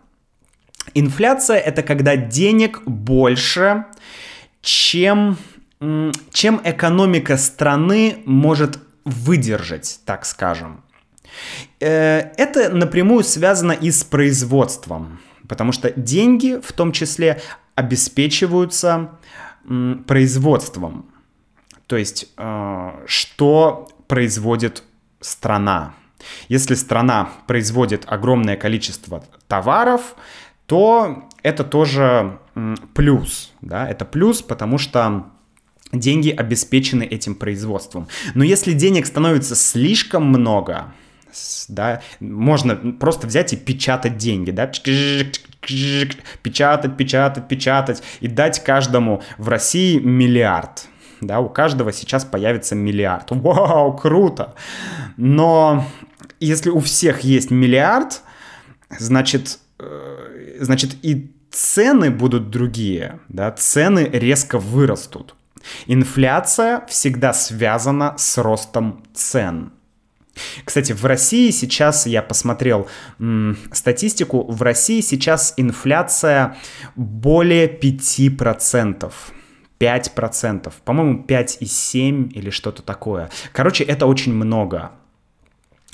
Инфляция 0.93 1.57
это 1.57 1.83
когда 1.83 2.15
денег 2.15 2.81
больше, 2.85 3.85
чем, 4.61 5.37
чем 6.31 6.61
экономика 6.63 7.37
страны 7.37 8.23
может 8.25 8.79
выдержать, 9.05 9.99
так 10.05 10.25
скажем. 10.25 10.83
Э, 11.79 12.31
это 12.37 12.69
напрямую 12.69 13.23
связано 13.23 13.71
и 13.71 13.91
с 13.91 14.03
производством, 14.03 15.19
потому 15.47 15.71
что 15.71 15.91
деньги 15.91 16.59
в 16.61 16.71
том 16.73 16.91
числе 16.91 17.41
обеспечиваются 17.75 19.11
производством. 20.07 21.05
То 21.87 21.97
есть, 21.97 22.29
э, 22.37 23.03
что 23.05 23.87
производит 24.07 24.83
страна. 25.21 25.93
Если 26.49 26.75
страна 26.75 27.29
производит 27.47 28.03
огромное 28.07 28.57
количество 28.57 29.23
товаров, 29.47 30.15
то 30.65 31.27
это 31.41 31.63
тоже 31.63 32.39
плюс, 32.93 33.53
да, 33.61 33.89
это 33.89 34.05
плюс, 34.05 34.41
потому 34.41 34.77
что 34.77 35.25
деньги 35.91 36.29
обеспечены 36.29 37.03
этим 37.03 37.35
производством. 37.35 38.07
Но 38.35 38.43
если 38.43 38.73
денег 38.73 39.05
становится 39.05 39.55
слишком 39.55 40.25
много, 40.25 40.93
да, 41.67 42.01
можно 42.19 42.75
просто 42.75 43.27
взять 43.27 43.53
и 43.53 43.57
печатать 43.57 44.17
деньги, 44.17 44.51
да, 44.51 44.71
печатать, 45.61 46.97
печатать, 46.97 47.47
печатать 47.47 48.03
и 48.19 48.27
дать 48.27 48.63
каждому 48.63 49.21
в 49.37 49.49
России 49.49 49.99
миллиард. 49.99 50.87
Да, 51.21 51.39
у 51.39 51.49
каждого 51.49 51.91
сейчас 51.91 52.23
появится 52.23 52.75
миллиард. 52.75 53.27
Вау, 53.31 53.95
круто! 53.95 54.55
Но 55.17 55.85
если 56.39 56.69
у 56.69 56.79
всех 56.79 57.21
есть 57.21 57.51
миллиард, 57.51 58.21
значит, 58.97 59.59
э, 59.79 60.57
значит 60.61 60.95
и 61.01 61.31
цены 61.51 62.09
будут 62.09 62.49
другие, 62.49 63.19
да, 63.27 63.51
цены 63.51 64.09
резко 64.11 64.59
вырастут. 64.59 65.35
Инфляция 65.87 66.85
всегда 66.87 67.33
связана 67.33 68.15
с 68.17 68.37
ростом 68.37 69.03
цен. 69.13 69.73
Кстати, 70.63 70.93
в 70.93 71.05
России 71.05 71.51
сейчас, 71.51 72.05
я 72.05 72.22
посмотрел 72.22 72.88
м, 73.19 73.58
статистику, 73.72 74.43
в 74.43 74.62
России 74.62 75.01
сейчас 75.01 75.53
инфляция 75.58 76.58
более 76.96 77.67
5%. 77.67 79.12
5%, 79.79 80.74
по-моему, 80.84 81.24
5,7 81.25 82.31
или 82.34 82.50
что-то 82.50 82.81
такое. 82.81 83.29
Короче, 83.53 83.84
это 83.84 84.05
очень 84.05 84.34
много. 84.34 84.91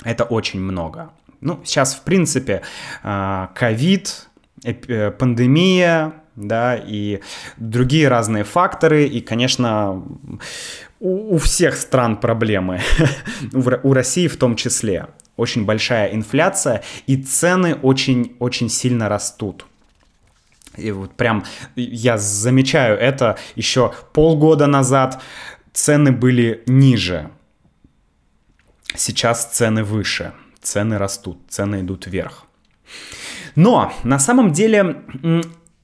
Это 0.02 0.24
очень 0.24 0.60
много. 0.60 1.10
Ну, 1.40 1.60
сейчас, 1.64 1.94
в 1.94 2.02
принципе, 2.02 2.62
а, 3.02 3.52
ковид, 3.54 4.28
э, 4.64 5.10
пандемия, 5.12 6.14
да, 6.34 6.76
и 6.76 7.20
другие 7.56 8.08
разные 8.08 8.44
факторы, 8.44 9.06
и, 9.06 9.20
конечно, 9.20 10.02
у, 11.00 11.34
у 11.34 11.38
всех 11.38 11.76
стран 11.76 12.16
проблемы, 12.16 12.80
у 13.82 13.92
России 13.92 14.28
в 14.28 14.36
том 14.36 14.56
числе. 14.56 15.06
Очень 15.36 15.66
большая 15.66 16.14
инфляция, 16.14 16.82
и 17.06 17.16
цены 17.16 17.74
очень-очень 17.74 18.70
сильно 18.70 19.08
растут. 19.08 19.66
И 20.76 20.90
вот 20.90 21.12
прям 21.12 21.44
я 21.74 22.18
замечаю 22.18 22.98
это 22.98 23.38
еще 23.54 23.92
полгода 24.12 24.66
назад 24.66 25.20
цены 25.72 26.12
были 26.12 26.62
ниже. 26.66 27.30
Сейчас 28.94 29.46
цены 29.46 29.84
выше, 29.84 30.32
цены 30.60 30.98
растут, 30.98 31.38
цены 31.48 31.80
идут 31.80 32.06
вверх. 32.06 32.44
Но 33.54 33.92
на 34.04 34.18
самом 34.18 34.52
деле 34.52 35.02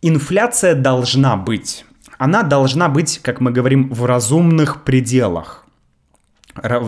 инфляция 0.03 0.75
должна 0.75 1.37
быть. 1.37 1.85
Она 2.23 2.45
должна 2.45 2.89
быть, 2.89 3.19
как 3.19 3.41
мы 3.41 3.51
говорим, 3.51 3.89
в 3.91 4.05
разумных 4.05 4.85
пределах 4.85 5.67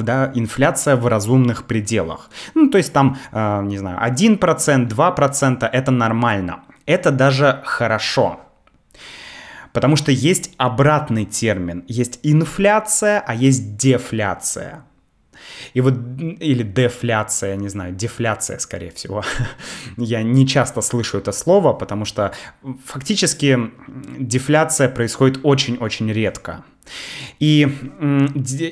да, 0.03 0.31
инфляция 0.35 0.95
в 0.95 1.07
разумных 1.09 1.65
пределах. 1.65 2.31
Ну, 2.55 2.71
то 2.71 2.79
есть 2.79 2.93
там, 2.93 3.17
э, 3.33 3.63
не 3.65 3.79
знаю, 3.79 3.99
1%, 3.99 4.89
2% 4.89 5.67
это 5.73 5.91
нормально. 5.91 6.61
Это 6.87 7.11
даже 7.11 7.63
хорошо. 7.65 8.41
Потому 9.73 9.97
что 9.97 10.13
есть 10.13 10.55
обратный 10.57 11.25
термин. 11.25 11.83
Есть 11.89 12.21
инфляция, 12.23 13.25
а 13.27 13.35
есть 13.35 13.77
дефляция. 13.77 14.85
И 15.75 15.81
вот, 15.81 15.95
или 16.41 16.63
дефляция, 16.63 17.57
не 17.57 17.69
знаю, 17.69 17.95
дефляция, 17.95 18.59
скорее 18.59 18.91
всего. 18.91 19.23
Я 19.97 20.23
не 20.23 20.47
часто 20.47 20.81
слышу 20.81 21.19
это 21.19 21.33
слово, 21.33 21.73
потому 21.73 22.05
что 22.05 22.33
фактически 22.85 23.59
дефляция 24.19 24.89
происходит 24.89 25.41
очень-очень 25.43 26.13
редко. 26.13 26.65
И 27.41 27.63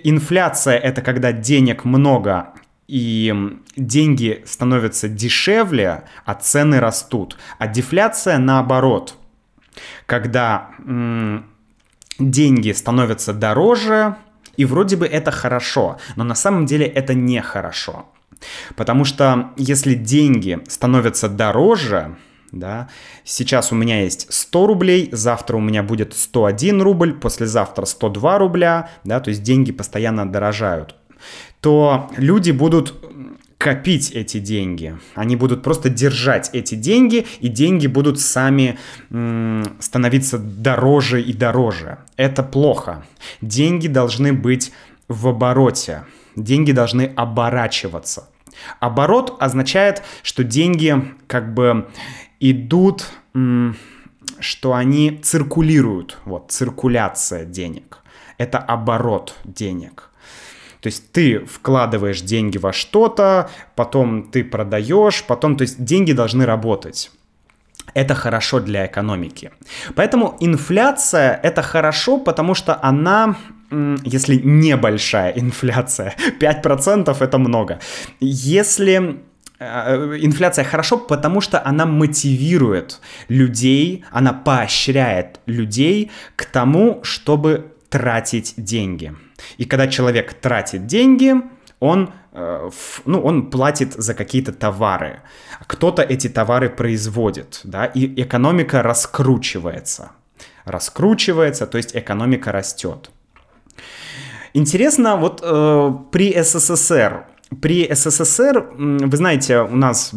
инфляция 0.04 0.76
это 0.76 1.02
когда 1.02 1.32
денег 1.32 1.84
много 1.84 2.52
и 2.88 3.34
деньги 3.76 4.42
становятся 4.46 5.08
дешевле, 5.08 6.04
а 6.24 6.34
цены 6.34 6.78
растут. 6.78 7.38
А 7.58 7.66
дефляция 7.66 8.38
наоборот, 8.38 9.14
когда 10.06 10.70
деньги 12.18 12.72
становятся 12.72 13.32
дороже, 13.32 14.16
и 14.56 14.64
вроде 14.64 14.96
бы 14.96 15.06
это 15.06 15.30
хорошо, 15.30 15.98
но 16.16 16.24
на 16.24 16.34
самом 16.34 16.66
деле 16.66 16.86
это 16.86 17.14
нехорошо. 17.14 18.06
Потому 18.76 19.04
что 19.04 19.50
если 19.56 19.94
деньги 19.94 20.58
становятся 20.68 21.28
дороже, 21.28 22.16
да, 22.50 22.88
сейчас 23.24 23.72
у 23.72 23.74
меня 23.74 24.02
есть 24.02 24.26
100 24.32 24.66
рублей, 24.66 25.08
завтра 25.12 25.56
у 25.56 25.60
меня 25.60 25.82
будет 25.82 26.14
101 26.14 26.82
рубль, 26.82 27.14
послезавтра 27.14 27.86
102 27.86 28.38
рубля, 28.38 28.90
да, 29.04 29.20
то 29.20 29.30
есть 29.30 29.42
деньги 29.42 29.72
постоянно 29.72 30.30
дорожают, 30.30 30.96
то 31.60 32.10
люди 32.16 32.50
будут 32.50 32.94
копить 33.62 34.10
эти 34.10 34.40
деньги. 34.40 34.98
Они 35.14 35.36
будут 35.36 35.62
просто 35.62 35.88
держать 35.88 36.50
эти 36.52 36.74
деньги, 36.74 37.26
и 37.38 37.46
деньги 37.48 37.86
будут 37.86 38.18
сами 38.18 38.76
м, 39.10 39.76
становиться 39.78 40.38
дороже 40.38 41.22
и 41.22 41.32
дороже. 41.32 41.98
Это 42.16 42.42
плохо. 42.42 43.04
Деньги 43.40 43.86
должны 43.86 44.32
быть 44.32 44.72
в 45.06 45.28
обороте. 45.28 46.04
Деньги 46.34 46.72
должны 46.72 47.12
оборачиваться. 47.14 48.28
Оборот 48.80 49.36
означает, 49.38 50.02
что 50.24 50.42
деньги 50.42 50.96
как 51.28 51.54
бы 51.54 51.88
идут, 52.40 53.12
м, 53.32 53.76
что 54.40 54.74
они 54.74 55.20
циркулируют. 55.22 56.18
Вот, 56.24 56.50
циркуляция 56.50 57.44
денег. 57.44 57.98
Это 58.38 58.58
оборот 58.58 59.36
денег. 59.44 60.10
То 60.82 60.88
есть 60.88 61.12
ты 61.12 61.38
вкладываешь 61.46 62.20
деньги 62.22 62.58
во 62.58 62.72
что-то, 62.72 63.48
потом 63.76 64.24
ты 64.24 64.42
продаешь, 64.44 65.22
потом, 65.22 65.56
то 65.56 65.62
есть 65.62 65.82
деньги 65.84 66.12
должны 66.12 66.44
работать. 66.44 67.12
Это 67.94 68.14
хорошо 68.14 68.60
для 68.60 68.86
экономики. 68.86 69.50
Поэтому 69.94 70.36
инфляция 70.40 71.38
это 71.42 71.62
хорошо, 71.62 72.18
потому 72.18 72.54
что 72.54 72.78
она 72.82 73.36
если 74.04 74.36
небольшая 74.36 75.32
инфляция, 75.32 76.14
5% 76.40 77.16
это 77.20 77.38
много. 77.38 77.78
Если 78.20 79.20
э, 79.58 80.18
инфляция 80.20 80.64
хорошо, 80.64 80.98
потому 80.98 81.40
что 81.40 81.58
она 81.64 81.86
мотивирует 81.86 83.00
людей, 83.28 84.04
она 84.10 84.34
поощряет 84.34 85.40
людей 85.46 86.10
к 86.36 86.44
тому, 86.44 87.00
чтобы 87.02 87.71
тратить 87.92 88.54
деньги. 88.56 89.14
И 89.58 89.66
когда 89.66 89.86
человек 89.86 90.32
тратит 90.32 90.86
деньги, 90.86 91.34
он, 91.78 92.10
э, 92.32 92.70
ну, 93.04 93.20
он 93.20 93.50
платит 93.50 93.92
за 93.92 94.14
какие-то 94.14 94.52
товары. 94.52 95.20
Кто-то 95.66 96.02
эти 96.02 96.28
товары 96.28 96.70
производит, 96.70 97.60
да, 97.64 97.84
и 97.84 98.22
экономика 98.22 98.82
раскручивается. 98.82 100.12
Раскручивается, 100.64 101.66
то 101.66 101.76
есть 101.76 101.94
экономика 101.94 102.50
растет. 102.50 103.10
Интересно, 104.54 105.16
вот 105.16 105.40
э, 105.42 105.92
при 106.10 106.42
СССР, 106.42 107.26
при 107.60 107.88
СССР, 107.92 108.70
вы 108.76 109.16
знаете, 109.16 109.60
у 109.60 109.76
нас 109.76 110.10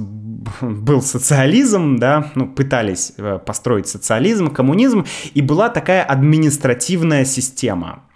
был 0.61 1.01
социализм, 1.01 1.97
да, 1.97 2.31
ну, 2.35 2.47
пытались 2.47 3.13
э, 3.17 3.39
построить 3.45 3.87
социализм, 3.87 4.49
коммунизм, 4.49 5.05
и 5.33 5.41
была 5.41 5.69
такая 5.69 6.03
административная 6.03 7.25
система– 7.25 8.03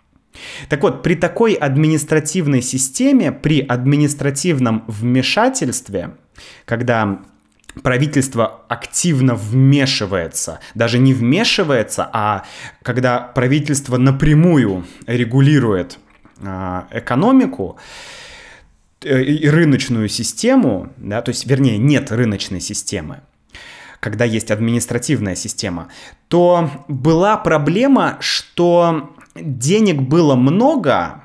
так 0.68 0.82
вот, 0.84 1.04
при 1.04 1.16
такой 1.16 1.54
административной 1.54 2.62
системе, 2.62 3.32
при 3.32 3.62
административном 3.62 4.84
вмешательстве, 4.88 6.12
когда 6.66 7.20
правительство 7.84 8.62
активно 8.68 9.36
вмешивается, 9.36 10.60
даже 10.76 11.00
не 11.00 11.14
вмешивается, 11.14 12.10
а 12.12 12.44
когда 12.84 13.20
правительство 13.20 13.98
напрямую 13.98 14.86
регулирует 15.08 16.00
э, 16.42 16.82
экономику 16.92 17.78
э, 17.78 18.29
рыночную 19.02 20.10
систему, 20.10 20.92
да, 20.98 21.22
то 21.22 21.30
есть, 21.30 21.46
вернее, 21.46 21.78
нет 21.78 22.12
рыночной 22.12 22.62
системы, 22.62 23.22
когда 24.00 24.26
есть 24.26 24.52
административная 24.52 25.36
система, 25.36 25.90
то 26.28 26.70
была 26.88 27.38
проблема, 27.38 28.18
что 28.20 29.16
денег 29.36 30.02
было 30.02 30.36
много, 30.36 31.24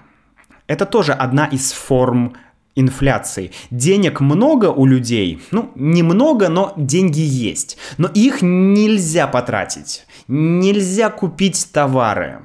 это 0.66 0.86
тоже 0.86 1.12
одна 1.12 1.46
из 1.46 1.72
форм 1.72 2.34
инфляции. 2.74 3.52
Денег 3.70 4.20
много 4.20 4.66
у 4.66 4.86
людей, 4.86 5.40
ну, 5.50 5.70
немного, 5.74 6.48
но 6.48 6.72
деньги 6.76 7.20
есть. 7.20 7.78
Но 7.98 8.08
их 8.08 8.42
нельзя 8.42 9.26
потратить, 9.26 10.06
нельзя 10.26 11.10
купить 11.10 11.68
товары. 11.72 12.40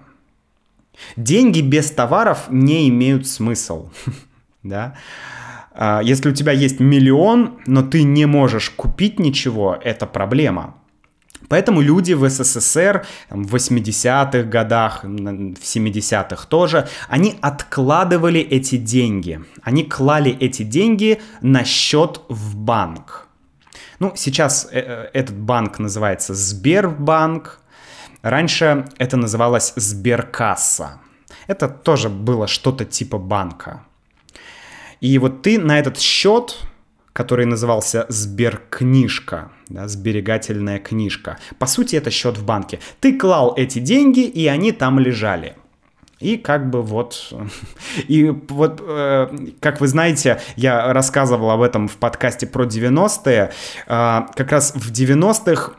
Деньги 1.15 1.61
без 1.61 1.91
товаров 1.91 2.47
не 2.49 2.89
имеют 2.89 3.25
смысл, 3.25 3.89
да. 4.63 4.95
А, 5.71 6.01
если 6.03 6.29
у 6.29 6.33
тебя 6.33 6.51
есть 6.51 6.79
миллион, 6.79 7.59
но 7.65 7.81
ты 7.83 8.03
не 8.03 8.25
можешь 8.25 8.69
купить 8.69 9.19
ничего, 9.19 9.77
это 9.81 10.05
проблема. 10.05 10.75
Поэтому 11.47 11.81
люди 11.81 12.13
в 12.13 12.29
СССР 12.29 13.05
в 13.29 13.55
80-х 13.55 14.43
годах, 14.43 15.03
в 15.03 15.07
70-х 15.07 16.47
тоже, 16.47 16.87
они 17.07 17.35
откладывали 17.41 18.39
эти 18.39 18.77
деньги. 18.77 19.41
Они 19.63 19.83
клали 19.83 20.31
эти 20.39 20.63
деньги 20.63 21.21
на 21.41 21.63
счет 21.63 22.21
в 22.29 22.55
банк. 22.55 23.27
Ну, 23.99 24.13
сейчас 24.15 24.67
э, 24.71 24.79
э, 24.79 25.09
этот 25.13 25.37
банк 25.37 25.79
называется 25.79 26.33
Сбербанк. 26.33 27.59
Раньше 28.21 28.85
это 28.97 29.17
называлось 29.17 29.73
Сберкасса. 29.75 31.01
Это 31.47 31.67
тоже 31.67 32.09
было 32.09 32.47
что-то 32.47 32.85
типа 32.85 33.17
банка. 33.17 33.83
И 35.01 35.17
вот 35.17 35.41
ты 35.41 35.59
на 35.59 35.79
этот 35.79 35.99
счет 35.99 36.57
который 37.19 37.45
назывался 37.45 38.05
Сберкнижка, 38.07 39.51
да, 39.67 39.89
сберегательная 39.89 40.79
книжка. 40.79 41.37
По 41.57 41.65
сути, 41.65 41.97
это 41.97 42.11
счет 42.11 42.37
в 42.37 42.45
банке. 42.45 42.79
Ты 43.01 43.17
клал 43.17 43.53
эти 43.57 43.79
деньги, 43.79 44.21
и 44.21 44.47
они 44.47 44.71
там 44.71 44.99
лежали. 44.99 45.57
И 46.19 46.37
как 46.37 46.69
бы 46.69 46.81
вот, 46.81 47.33
и 48.07 48.29
вот, 48.29 48.81
э, 48.85 49.27
как 49.59 49.81
вы 49.81 49.87
знаете, 49.87 50.39
я 50.55 50.93
рассказывал 50.93 51.51
об 51.51 51.61
этом 51.61 51.89
в 51.89 51.97
подкасте 51.97 52.47
про 52.47 52.65
90-е. 52.65 53.51
Э, 53.87 54.21
как 54.33 54.51
раз 54.51 54.73
в 54.75 54.89
90-х 54.89 55.73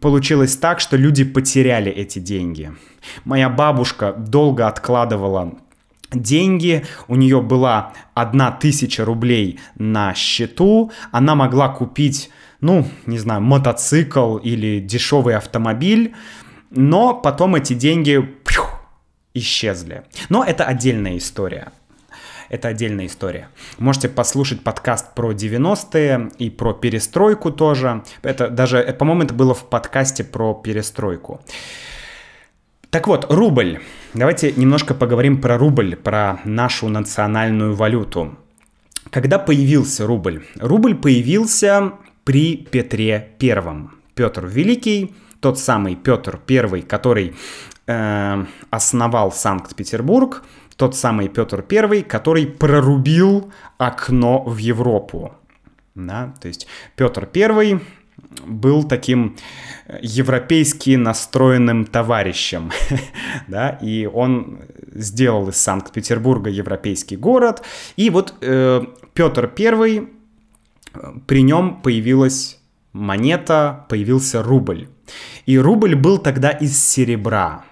получилось 0.00 0.56
так, 0.56 0.80
что 0.80 0.98
люди 0.98 1.24
потеряли 1.24 1.90
эти 1.90 2.18
деньги. 2.18 2.70
Моя 3.24 3.48
бабушка 3.48 4.12
долго 4.12 4.66
откладывала 4.66 5.54
деньги, 6.14 6.84
у 7.08 7.16
нее 7.16 7.40
была 7.40 7.92
одна 8.14 8.50
тысяча 8.50 9.04
рублей 9.04 9.60
на 9.76 10.14
счету, 10.14 10.92
она 11.10 11.34
могла 11.34 11.68
купить, 11.68 12.30
ну, 12.60 12.86
не 13.06 13.18
знаю, 13.18 13.40
мотоцикл 13.40 14.36
или 14.36 14.80
дешевый 14.80 15.36
автомобиль, 15.36 16.14
но 16.70 17.14
потом 17.14 17.54
эти 17.54 17.74
деньги 17.74 18.20
пью, 18.44 18.64
исчезли. 19.34 20.04
Но 20.28 20.44
это 20.44 20.64
отдельная 20.64 21.16
история. 21.18 21.72
Это 22.48 22.68
отдельная 22.68 23.06
история. 23.06 23.48
Можете 23.78 24.10
послушать 24.10 24.62
подкаст 24.62 25.14
про 25.14 25.32
90-е 25.32 26.32
и 26.38 26.50
про 26.50 26.74
перестройку 26.74 27.50
тоже. 27.50 28.04
Это 28.22 28.48
даже, 28.48 28.82
по-моему, 28.98 29.22
это 29.22 29.32
было 29.32 29.54
в 29.54 29.64
подкасте 29.64 30.22
про 30.22 30.52
перестройку. 30.52 31.40
Так 32.90 33.08
вот, 33.08 33.24
рубль. 33.32 33.80
Давайте 34.14 34.52
немножко 34.52 34.92
поговорим 34.92 35.40
про 35.40 35.56
рубль, 35.56 35.96
про 35.96 36.38
нашу 36.44 36.88
национальную 36.88 37.74
валюту. 37.74 38.36
Когда 39.10 39.38
появился 39.38 40.06
рубль? 40.06 40.44
Рубль 40.60 40.94
появился 40.94 41.92
при 42.24 42.56
Петре 42.56 43.30
Первом. 43.38 43.94
Петр 44.14 44.46
Великий, 44.46 45.14
тот 45.40 45.58
самый 45.58 45.96
Петр 45.96 46.38
Первый, 46.46 46.82
который 46.82 47.34
э, 47.86 48.44
основал 48.68 49.32
Санкт-Петербург, 49.32 50.42
тот 50.76 50.94
самый 50.94 51.28
Петр 51.28 51.62
Первый, 51.62 52.02
который 52.02 52.46
прорубил 52.46 53.50
окно 53.78 54.44
в 54.44 54.58
Европу. 54.58 55.32
Да? 55.94 56.34
То 56.38 56.48
есть 56.48 56.66
Петр 56.96 57.24
Первый 57.24 57.80
был 58.46 58.84
таким 58.84 59.36
европейски 60.00 60.96
настроенным 60.96 61.84
товарищем, 61.84 62.70
да, 63.48 63.70
и 63.82 64.06
он 64.06 64.60
сделал 64.94 65.48
из 65.48 65.56
Санкт-Петербурга 65.56 66.50
европейский 66.50 67.16
город, 67.16 67.62
и 67.96 68.10
вот 68.10 68.34
э, 68.40 68.82
Петр 69.14 69.48
Первый, 69.48 70.08
при 71.26 71.42
нем 71.42 71.80
появилась 71.82 72.58
монета, 72.92 73.86
появился 73.88 74.42
рубль, 74.42 74.88
и 75.46 75.58
рубль 75.58 75.94
был 75.94 76.18
тогда 76.18 76.50
из 76.50 76.82
серебра, 76.82 77.64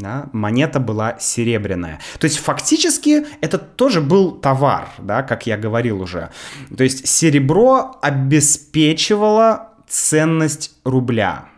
да, 0.00 0.28
монета 0.32 0.80
была 0.80 1.18
серебряная. 1.18 2.00
То 2.18 2.24
есть 2.24 2.38
фактически 2.38 3.26
это 3.40 3.58
тоже 3.58 4.00
был 4.00 4.32
товар, 4.32 4.88
да, 4.98 5.22
как 5.22 5.46
я 5.46 5.56
говорил 5.56 6.00
уже. 6.00 6.30
То 6.76 6.84
есть 6.84 7.06
серебро 7.06 7.98
обеспечивало 8.02 9.69
ценность 9.90 10.78
рубля. 10.84 11.48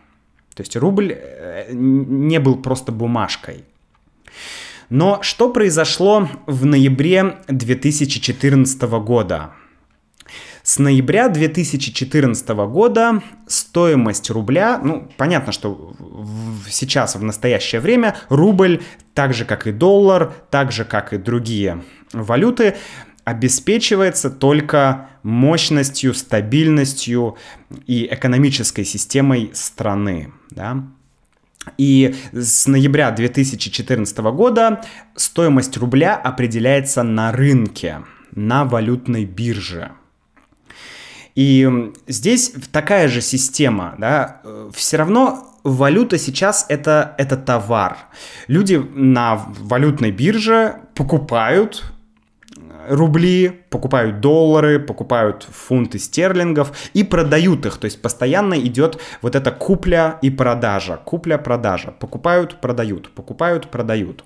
То 0.55 0.61
есть 0.61 0.75
рубль 0.75 1.13
э, 1.15 1.71
не 1.71 2.39
был 2.39 2.57
просто 2.57 2.91
бумажкой. 2.91 3.63
Но 4.89 5.19
что 5.21 5.49
произошло 5.49 6.29
в 6.45 6.65
ноябре 6.65 7.37
2014 7.47 8.81
года? 8.81 9.53
С 10.63 10.79
ноября 10.79 11.29
2014 11.29 12.47
года 12.49 13.21
стоимость 13.47 14.29
рубля, 14.29 14.79
ну, 14.81 15.09
понятно, 15.17 15.51
что 15.51 15.93
сейчас, 16.69 17.15
в 17.15 17.23
настоящее 17.23 17.81
время, 17.81 18.15
рубль, 18.29 18.81
так 19.13 19.33
же, 19.33 19.45
как 19.45 19.67
и 19.67 19.71
доллар, 19.71 20.33
так 20.49 20.71
же, 20.71 20.85
как 20.85 21.13
и 21.13 21.17
другие 21.17 21.83
валюты, 22.13 22.77
обеспечивается 23.25 24.29
только 24.29 25.09
мощностью, 25.23 26.13
стабильностью 26.13 27.37
и 27.87 28.07
экономической 28.11 28.83
системой 28.83 29.51
страны. 29.53 30.33
Да? 30.49 30.83
И 31.77 32.15
с 32.33 32.67
ноября 32.67 33.11
2014 33.11 34.17
года 34.17 34.81
стоимость 35.15 35.77
рубля 35.77 36.15
определяется 36.15 37.03
на 37.03 37.31
рынке, 37.31 38.03
на 38.31 38.65
валютной 38.65 39.25
бирже. 39.25 39.91
И 41.35 41.91
здесь 42.07 42.53
такая 42.71 43.07
же 43.07 43.21
система, 43.21 43.95
да, 43.97 44.41
все 44.73 44.97
равно 44.97 45.47
валюта 45.63 46.19
сейчас 46.19 46.65
это, 46.69 47.15
это 47.17 47.37
товар. 47.37 47.97
Люди 48.47 48.75
на 48.75 49.35
валютной 49.35 50.11
бирже 50.11 50.81
покупают 50.93 51.91
рубли, 52.87 53.63
покупают 53.69 54.19
доллары, 54.19 54.79
покупают 54.79 55.47
фунты 55.49 55.99
стерлингов 55.99 56.71
и 56.93 57.03
продают 57.03 57.65
их. 57.65 57.77
То 57.77 57.85
есть 57.85 58.01
постоянно 58.01 58.59
идет 58.59 58.99
вот 59.21 59.35
эта 59.35 59.51
купля 59.51 60.19
и 60.21 60.29
продажа. 60.29 60.97
Купля-продажа. 61.03 61.91
Покупают, 61.91 62.61
продают. 62.61 63.09
Покупают, 63.13 63.69
продают. 63.69 64.23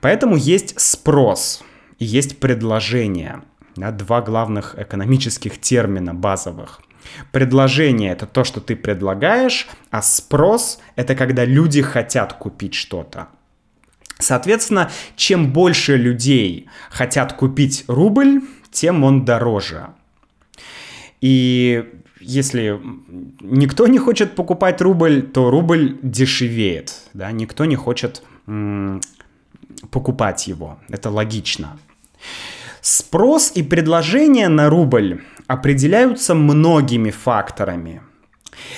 Поэтому 0.00 0.36
есть 0.36 0.80
спрос 0.80 1.62
и 1.98 2.04
есть 2.04 2.40
предложение. 2.40 3.42
Да, 3.76 3.90
два 3.90 4.20
главных 4.20 4.76
экономических 4.78 5.60
термина 5.60 6.14
базовых. 6.14 6.80
Предложение 7.32 8.12
это 8.12 8.26
то, 8.26 8.44
что 8.44 8.60
ты 8.60 8.76
предлагаешь, 8.76 9.68
а 9.90 10.02
спрос 10.02 10.80
это 10.96 11.14
когда 11.14 11.44
люди 11.44 11.82
хотят 11.82 12.34
купить 12.34 12.74
что-то. 12.74 13.28
Соответственно, 14.18 14.90
чем 15.16 15.52
больше 15.52 15.96
людей 15.96 16.68
хотят 16.90 17.32
купить 17.32 17.84
рубль, 17.88 18.42
тем 18.70 19.04
он 19.04 19.24
дороже. 19.24 19.88
И 21.20 21.84
если 22.20 22.80
никто 23.40 23.86
не 23.86 23.98
хочет 23.98 24.34
покупать 24.34 24.80
рубль, 24.80 25.22
то 25.22 25.50
рубль 25.50 25.98
дешевеет. 26.02 27.02
Да? 27.12 27.32
Никто 27.32 27.64
не 27.64 27.76
хочет 27.76 28.22
м- 28.46 29.00
покупать 29.90 30.46
его. 30.46 30.78
Это 30.88 31.10
логично. 31.10 31.78
Спрос 32.80 33.52
и 33.54 33.62
предложение 33.62 34.48
на 34.48 34.68
рубль 34.68 35.22
определяются 35.46 36.34
многими 36.34 37.10
факторами. 37.10 38.02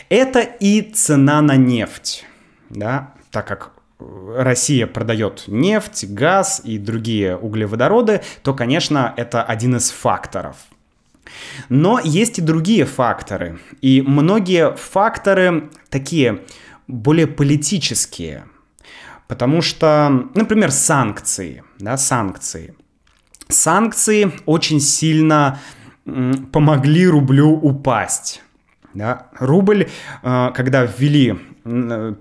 Это 0.08 0.40
и 0.40 0.82
цена 0.82 1.42
на 1.42 1.56
нефть, 1.56 2.24
да, 2.70 3.14
так 3.30 3.46
как 3.46 3.75
Россия 3.98 4.86
продает 4.86 5.44
нефть, 5.46 6.04
газ 6.08 6.60
и 6.64 6.78
другие 6.78 7.36
углеводороды, 7.36 8.22
то, 8.42 8.52
конечно, 8.52 9.14
это 9.16 9.42
один 9.42 9.76
из 9.76 9.90
факторов. 9.90 10.56
Но 11.68 11.98
есть 12.02 12.38
и 12.38 12.42
другие 12.42 12.84
факторы. 12.84 13.58
И 13.80 14.02
многие 14.02 14.76
факторы 14.76 15.70
такие 15.88 16.42
более 16.86 17.26
политические. 17.26 18.44
Потому 19.28 19.62
что, 19.62 20.28
например, 20.34 20.70
санкции. 20.70 21.64
Да, 21.78 21.96
санкции. 21.96 22.74
Санкции 23.48 24.32
очень 24.44 24.80
сильно 24.80 25.58
помогли 26.52 27.08
рублю 27.08 27.50
упасть. 27.50 28.42
Да? 28.94 29.26
Рубль, 29.38 29.88
э, 30.22 30.50
когда 30.54 30.84
ввели 30.84 31.38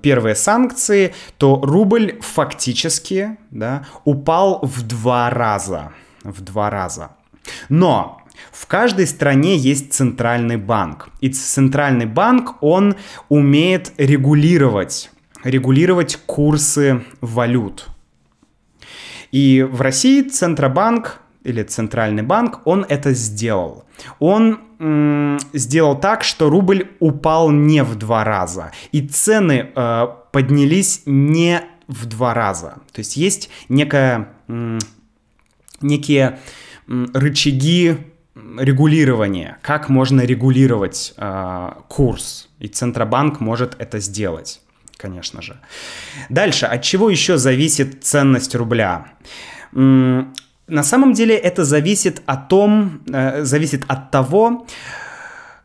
первые 0.02 0.36
санкции, 0.36 1.14
то 1.38 1.62
рубль 1.62 2.20
фактически 2.22 3.38
да, 3.52 3.86
упал 4.04 4.60
в 4.64 4.84
два 4.84 5.30
раза. 5.30 5.92
В 6.24 6.42
два 6.42 6.70
раза. 6.70 7.12
Но 7.70 8.22
в 8.52 8.66
каждой 8.66 9.08
стране 9.08 9.56
есть 9.58 9.94
центральный 9.94 10.58
банк. 10.58 11.10
И 11.22 11.30
центральный 11.30 12.06
банк, 12.06 12.56
он 12.62 12.96
умеет 13.30 13.94
регулировать, 13.98 15.12
регулировать 15.44 16.18
курсы 16.26 17.04
валют. 17.22 17.88
И 19.32 19.64
в 19.64 19.82
России 19.82 20.22
Центробанк 20.22 21.22
или 21.44 21.64
Центральный 21.64 22.24
банк, 22.24 22.62
он 22.66 22.86
это 22.88 23.14
сделал. 23.14 23.85
Он 24.20 24.60
м, 24.80 25.38
сделал 25.54 26.00
так, 26.00 26.24
что 26.24 26.50
рубль 26.50 26.90
упал 27.00 27.52
не 27.52 27.84
в 27.84 27.96
два 27.96 28.24
раза, 28.24 28.72
и 28.92 29.02
цены 29.02 29.72
э, 29.76 30.08
поднялись 30.32 31.02
не 31.06 31.62
в 31.88 32.06
два 32.06 32.34
раза. 32.34 32.78
То 32.92 33.00
есть 33.00 33.18
есть 33.18 33.50
некая, 33.70 34.30
м, 34.48 34.80
некие 35.82 36.40
м, 36.88 37.10
рычаги 37.14 37.98
регулирования, 38.60 39.58
как 39.62 39.90
можно 39.90 40.22
регулировать 40.22 41.14
э, 41.18 41.72
курс, 41.88 42.50
и 42.60 42.68
Центробанк 42.68 43.40
может 43.40 43.76
это 43.80 44.00
сделать 44.00 44.62
конечно 44.98 45.42
же. 45.42 45.60
Дальше, 46.30 46.66
от 46.66 46.82
чего 46.82 47.10
еще 47.10 47.38
зависит 47.38 48.04
ценность 48.04 48.56
рубля? 48.56 49.14
На 50.68 50.84
самом 50.84 51.14
деле 51.14 51.36
это 51.36 51.64
зависит 51.64 52.22
о 52.26 52.38
том, 52.38 53.04
э, 53.12 53.44
зависит 53.44 53.84
от 53.88 54.10
того, 54.12 54.66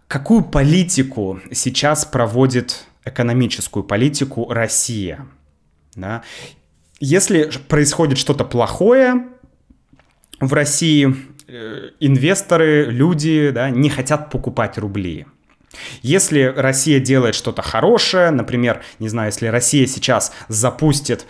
какую 0.08 0.42
политику 0.42 1.40
сейчас 1.52 2.04
проводит 2.04 2.84
экономическую 3.04 3.82
политику 3.82 4.52
Россия. 4.52 5.26
Да? 5.94 6.22
Если 7.00 7.50
происходит 7.68 8.18
что-то 8.18 8.44
плохое 8.44 9.28
в 10.38 10.52
России, 10.52 11.14
э, 11.48 11.90
инвесторы, 12.00 12.86
люди 12.90 13.50
да, 13.50 13.70
не 13.70 13.88
хотят 13.88 14.30
покупать 14.30 14.76
рубли. 14.76 15.26
Если 16.02 16.42
Россия 16.42 16.98
делает 16.98 17.34
что-то 17.34 17.62
хорошее, 17.62 18.30
например, 18.30 18.82
не 18.98 19.08
знаю, 19.08 19.28
если 19.28 19.46
Россия 19.46 19.86
сейчас 19.86 20.32
запустит 20.48 21.26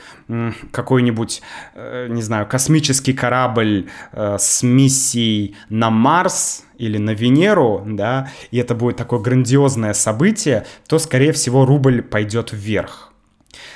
какой-нибудь, 0.71 1.43
э, 1.75 2.07
не 2.09 2.23
знаю, 2.23 2.47
космический 2.47 3.13
корабль 3.13 3.89
э, 4.13 4.37
с 4.39 4.63
миссией 4.63 5.57
на 5.69 5.91
Марс 5.91 6.65
или 6.79 6.97
на 6.97 7.11
Венеру, 7.11 7.83
да, 7.87 8.31
и 8.51 8.59
это 8.59 8.75
будет 8.75 8.97
такое 8.97 9.21
грандиозное 9.21 9.93
событие, 9.93 10.67
то, 10.89 10.99
скорее 10.99 11.33
всего, 11.33 11.67
рубль 11.67 12.03
пойдет 12.03 12.51
вверх. 12.53 13.13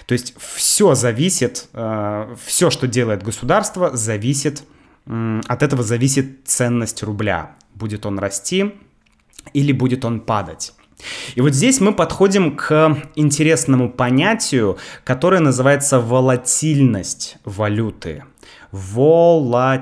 То 0.06 0.12
есть 0.12 0.34
все 0.38 0.94
зависит, 0.94 1.68
э, 1.74 2.34
все, 2.46 2.70
что 2.70 2.86
делает 2.86 3.22
государство, 3.22 3.94
зависит, 3.94 4.62
от 5.06 5.62
этого 5.62 5.82
зависит 5.82 6.46
ценность 6.46 7.02
рубля. 7.02 7.56
Будет 7.74 8.06
он 8.06 8.18
расти 8.18 8.72
или 9.52 9.72
будет 9.72 10.04
он 10.04 10.20
падать. 10.20 10.72
И 11.34 11.40
вот 11.40 11.54
здесь 11.54 11.80
мы 11.80 11.92
подходим 11.92 12.56
к 12.56 12.96
интересному 13.14 13.90
понятию, 13.90 14.78
которое 15.04 15.40
называется 15.40 16.00
волатильность 16.00 17.38
валюты. 17.44 18.24
Волатильность. 18.72 19.76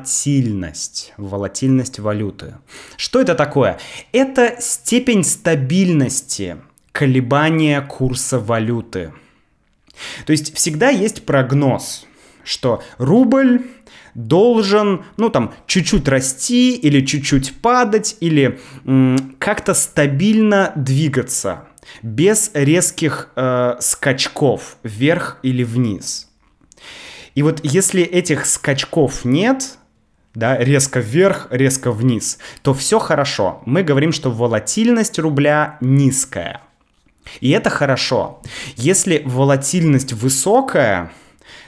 Волатильность 1.16 1.98
валюты. 1.98 2.56
Что 2.96 3.20
это 3.20 3.34
такое? 3.34 3.78
Это 4.12 4.56
степень 4.60 5.24
стабильности 5.24 6.58
колебания 6.92 7.80
курса 7.80 8.38
валюты. 8.38 9.12
То 10.26 10.32
есть 10.32 10.54
всегда 10.54 10.88
есть 10.90 11.24
прогноз, 11.24 12.06
что 12.44 12.82
рубль 12.98 13.62
должен, 14.14 15.04
ну 15.16 15.30
там, 15.30 15.54
чуть-чуть 15.66 16.08
расти 16.08 16.74
или 16.74 17.04
чуть-чуть 17.04 17.60
падать, 17.60 18.16
или 18.20 18.60
как-то 19.38 19.74
стабильно 19.74 20.72
двигаться, 20.76 21.68
без 22.02 22.50
резких 22.54 23.30
э, 23.36 23.76
скачков 23.80 24.76
вверх 24.82 25.38
или 25.42 25.62
вниз. 25.64 26.28
И 27.34 27.42
вот 27.42 27.60
если 27.62 28.02
этих 28.02 28.46
скачков 28.46 29.24
нет, 29.24 29.78
да, 30.34 30.56
резко 30.58 31.00
вверх, 31.00 31.48
резко 31.50 31.92
вниз, 31.92 32.38
то 32.62 32.74
все 32.74 32.98
хорошо. 32.98 33.62
Мы 33.66 33.82
говорим, 33.82 34.12
что 34.12 34.30
волатильность 34.30 35.18
рубля 35.18 35.76
низкая. 35.80 36.60
И 37.40 37.50
это 37.50 37.70
хорошо. 37.70 38.40
Если 38.76 39.22
волатильность 39.24 40.12
высокая, 40.12 41.12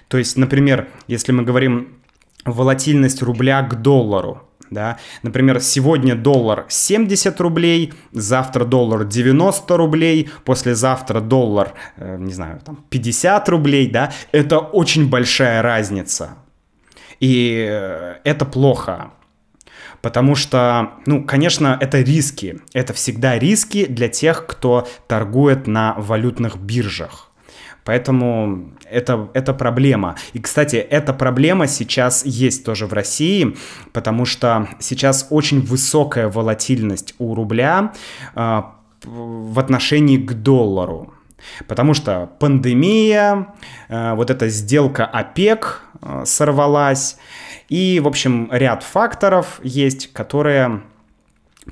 то 0.08 0.18
есть, 0.18 0.36
например, 0.36 0.88
если 1.06 1.32
мы 1.32 1.42
говорим 1.42 1.98
волатильность 2.44 3.22
рубля 3.22 3.62
к 3.62 3.80
доллару. 3.80 4.42
Да? 4.70 4.98
Например, 5.22 5.60
сегодня 5.60 6.14
доллар 6.14 6.66
70 6.68 7.40
рублей, 7.40 7.92
завтра 8.12 8.64
доллар 8.64 9.04
90 9.04 9.76
рублей, 9.76 10.30
послезавтра 10.44 11.20
доллар, 11.20 11.74
э, 11.96 12.16
не 12.18 12.32
знаю, 12.32 12.60
там 12.64 12.84
50 12.90 13.48
рублей, 13.50 13.88
да, 13.88 14.12
это 14.32 14.58
очень 14.58 15.08
большая 15.08 15.62
разница. 15.62 16.38
И 17.20 17.66
э, 17.70 18.16
это 18.24 18.44
плохо. 18.44 19.12
Потому 20.02 20.34
что, 20.34 20.94
ну, 21.06 21.24
конечно, 21.24 21.78
это 21.80 22.00
риски. 22.00 22.60
Это 22.74 22.92
всегда 22.92 23.38
риски 23.38 23.86
для 23.86 24.08
тех, 24.08 24.46
кто 24.46 24.86
торгует 25.06 25.66
на 25.66 25.94
валютных 25.96 26.56
биржах. 26.58 27.23
Поэтому 27.84 28.70
это, 28.90 29.28
это 29.34 29.52
проблема. 29.52 30.16
И, 30.32 30.38
кстати, 30.38 30.76
эта 30.76 31.12
проблема 31.12 31.66
сейчас 31.66 32.24
есть 32.24 32.64
тоже 32.64 32.86
в 32.86 32.92
России, 32.92 33.56
потому 33.92 34.24
что 34.24 34.68
сейчас 34.78 35.26
очень 35.30 35.60
высокая 35.60 36.28
волатильность 36.28 37.14
у 37.18 37.34
рубля 37.34 37.92
э, 38.34 38.62
в 39.04 39.58
отношении 39.58 40.16
к 40.16 40.32
доллару. 40.32 41.12
Потому 41.68 41.94
что 41.94 42.30
пандемия, 42.38 43.54
э, 43.88 44.14
вот 44.14 44.30
эта 44.30 44.48
сделка 44.48 45.04
ОПЕК 45.04 45.82
э, 46.00 46.22
сорвалась, 46.24 47.18
и, 47.68 48.00
в 48.00 48.08
общем, 48.08 48.48
ряд 48.50 48.82
факторов 48.82 49.60
есть, 49.62 50.12
которые 50.12 50.82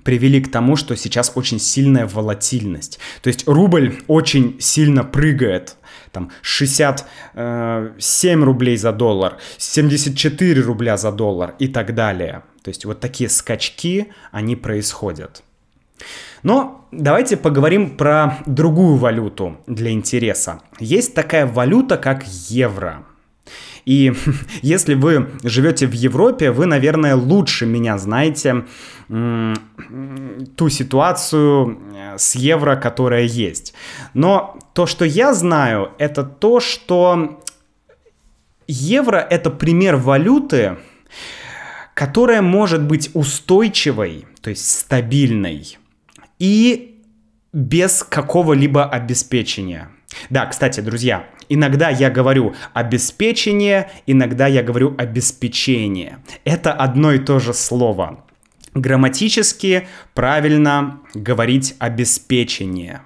привели 0.05 0.40
к 0.40 0.51
тому, 0.51 0.77
что 0.77 0.96
сейчас 0.96 1.33
очень 1.35 1.59
сильная 1.59 2.07
волатильность. 2.07 2.98
То 3.22 3.29
есть 3.29 3.46
рубль 3.46 3.98
очень 4.07 4.57
сильно 4.59 5.05
прыгает 5.05 5.77
там 6.12 6.31
67 6.42 7.07
э, 7.35 8.44
рублей 8.44 8.77
за 8.77 8.92
доллар, 8.92 9.38
74 9.59 10.62
рубля 10.62 10.96
за 10.96 11.11
доллар 11.11 11.55
и 11.59 11.68
так 11.68 11.94
далее. 11.94 12.42
То 12.62 12.68
есть 12.68 12.85
вот 12.85 13.01
такие 13.01 13.29
скачки, 13.29 14.12
они 14.31 14.57
происходят. 14.57 15.42
Но 16.42 16.88
давайте 16.92 17.37
поговорим 17.37 17.96
про 17.96 18.38
другую 18.46 18.96
валюту 18.96 19.59
для 19.66 19.92
интереса. 19.92 20.61
Есть 20.79 21.14
такая 21.14 21.46
валюта, 21.46 21.96
как 21.96 22.25
евро. 22.27 23.05
И 23.85 24.12
если 24.62 24.95
вы 24.95 25.31
живете 25.43 25.87
в 25.87 25.93
Европе, 25.93 26.51
вы, 26.51 26.67
наверное, 26.67 27.17
лучше 27.17 27.67
меня 27.67 27.99
знаете 27.99 28.65
ту 30.57 30.69
ситуацию 30.69 31.79
э, 31.95 32.19
с 32.19 32.35
евро, 32.35 32.77
которая 32.77 33.25
есть. 33.25 33.75
Но 34.15 34.59
то, 34.73 34.87
что 34.87 35.05
я 35.05 35.35
знаю, 35.35 35.91
это 35.99 36.23
то, 36.23 36.61
что 36.61 37.43
евро 38.67 39.19
это 39.19 39.51
пример 39.51 39.97
валюты, 39.97 40.79
которая 41.95 42.41
может 42.41 42.83
быть 42.83 43.11
устойчивой, 43.12 44.27
то 44.41 44.51
есть 44.51 44.69
стабильной, 44.81 45.79
и 46.38 47.01
без 47.53 48.03
какого-либо 48.03 48.85
обеспечения. 48.88 49.91
Да, 50.31 50.47
кстати, 50.47 50.81
друзья, 50.81 51.27
иногда 51.55 51.91
я 51.91 52.11
говорю 52.11 52.55
обеспечение, 52.73 53.91
иногда 54.07 54.47
я 54.47 54.62
говорю 54.62 54.95
обеспечение. 54.99 56.19
Это 56.45 56.73
одно 56.73 57.12
и 57.12 57.19
то 57.19 57.38
же 57.38 57.55
слово. 57.55 58.25
Грамматически 58.75 59.88
правильно 60.15 61.01
говорить 61.15 61.75
обеспечение. 61.79 63.03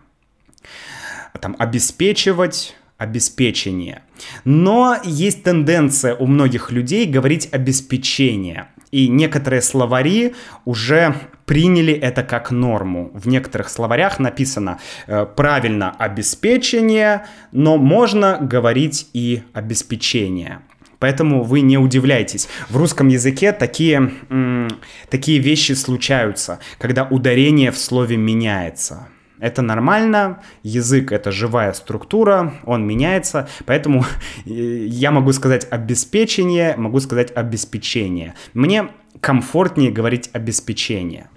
Там 1.41 1.57
обеспечивать, 1.59 2.77
обеспечение. 2.99 4.03
Но 4.45 4.97
есть 5.05 5.43
тенденция 5.43 6.15
у 6.15 6.27
многих 6.27 6.71
людей 6.71 7.07
говорить 7.07 7.49
обеспечение. 7.53 8.69
И 8.97 9.09
некоторые 9.09 9.61
словари 9.61 10.35
уже 10.65 11.15
приняли 11.45 11.93
это 11.93 12.23
как 12.23 12.51
норму. 12.51 13.11
В 13.13 13.29
некоторых 13.29 13.69
словарях 13.69 14.19
написано 14.19 14.79
э, 15.07 15.27
правильно 15.27 15.91
обеспечение, 15.91 17.27
но 17.53 17.77
можно 17.77 18.39
говорить 18.41 19.11
и 19.13 19.43
обеспечение. 19.53 20.61
Поэтому 20.99 21.43
вы 21.43 21.61
не 21.61 21.77
удивляйтесь. 21.77 22.49
В 22.71 22.79
русском 22.79 23.09
языке 23.09 23.53
такие, 23.53 24.13
м, 24.31 24.71
такие 25.11 25.41
вещи 25.41 25.73
случаются, 25.73 26.59
когда 26.79 27.05
ударение 27.05 27.73
в 27.73 27.77
слове 27.77 28.17
меняется. 28.17 29.09
Это 29.39 29.63
нормально, 29.63 30.43
язык 30.63 31.13
это 31.13 31.31
живая 31.31 31.73
структура, 31.73 32.55
он 32.65 32.87
меняется, 32.87 33.49
поэтому 33.67 34.05
я 34.45 35.11
могу 35.11 35.33
сказать 35.33 35.67
обеспечение, 35.71 36.75
могу 36.77 37.01
сказать 37.01 37.33
обеспечение. 37.35 38.35
Мне 38.55 38.89
комфортнее 39.21 39.91
говорить 39.91 40.31
обеспечение. 40.33 41.29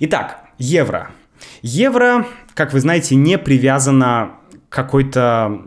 Итак, 0.00 0.44
евро. 0.58 1.10
Евро, 1.62 2.26
как 2.54 2.72
вы 2.72 2.80
знаете, 2.80 3.14
не 3.16 3.38
привязано 3.38 4.36
к 4.68 4.72
какой-то 4.72 5.62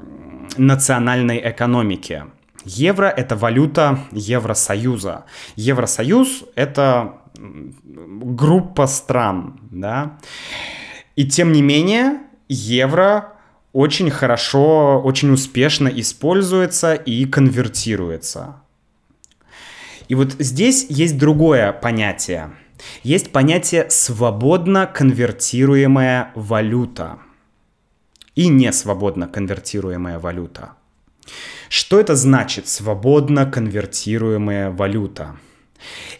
национальной 0.57 1.41
экономике. 1.49 2.25
Евро– 2.65 3.05
это 3.17 3.35
валюта 3.35 3.99
Евросоюза. 4.11 5.25
Евросоюз– 5.55 6.45
это 6.55 7.17
группа 7.35 8.87
стран, 8.87 9.59
да. 9.71 10.17
И 11.15 11.25
тем 11.25 11.51
не 11.51 11.61
менее, 11.61 12.19
евро 12.47 13.33
очень 13.71 14.09
хорошо, 14.09 15.01
очень 15.01 15.31
успешно 15.31 15.87
используется 15.87 16.93
и 16.93 17.25
конвертируется. 17.25 18.55
И 20.07 20.15
вот 20.15 20.33
здесь 20.39 20.85
есть 20.89 21.17
другое 21.17 21.71
понятие. 21.71 22.51
Есть 23.03 23.31
понятие 23.31 23.89
свободно 23.89 24.85
конвертируемая 24.85 26.31
валюта 26.35 27.19
и 28.35 28.47
не 28.47 28.71
свободно 28.73 29.27
конвертируемая 29.27 30.19
валюта. 30.19 30.73
Что 31.69 31.99
это 31.99 32.15
значит 32.15 32.67
свободно 32.67 33.45
конвертируемая 33.45 34.71
валюта? 34.71 35.37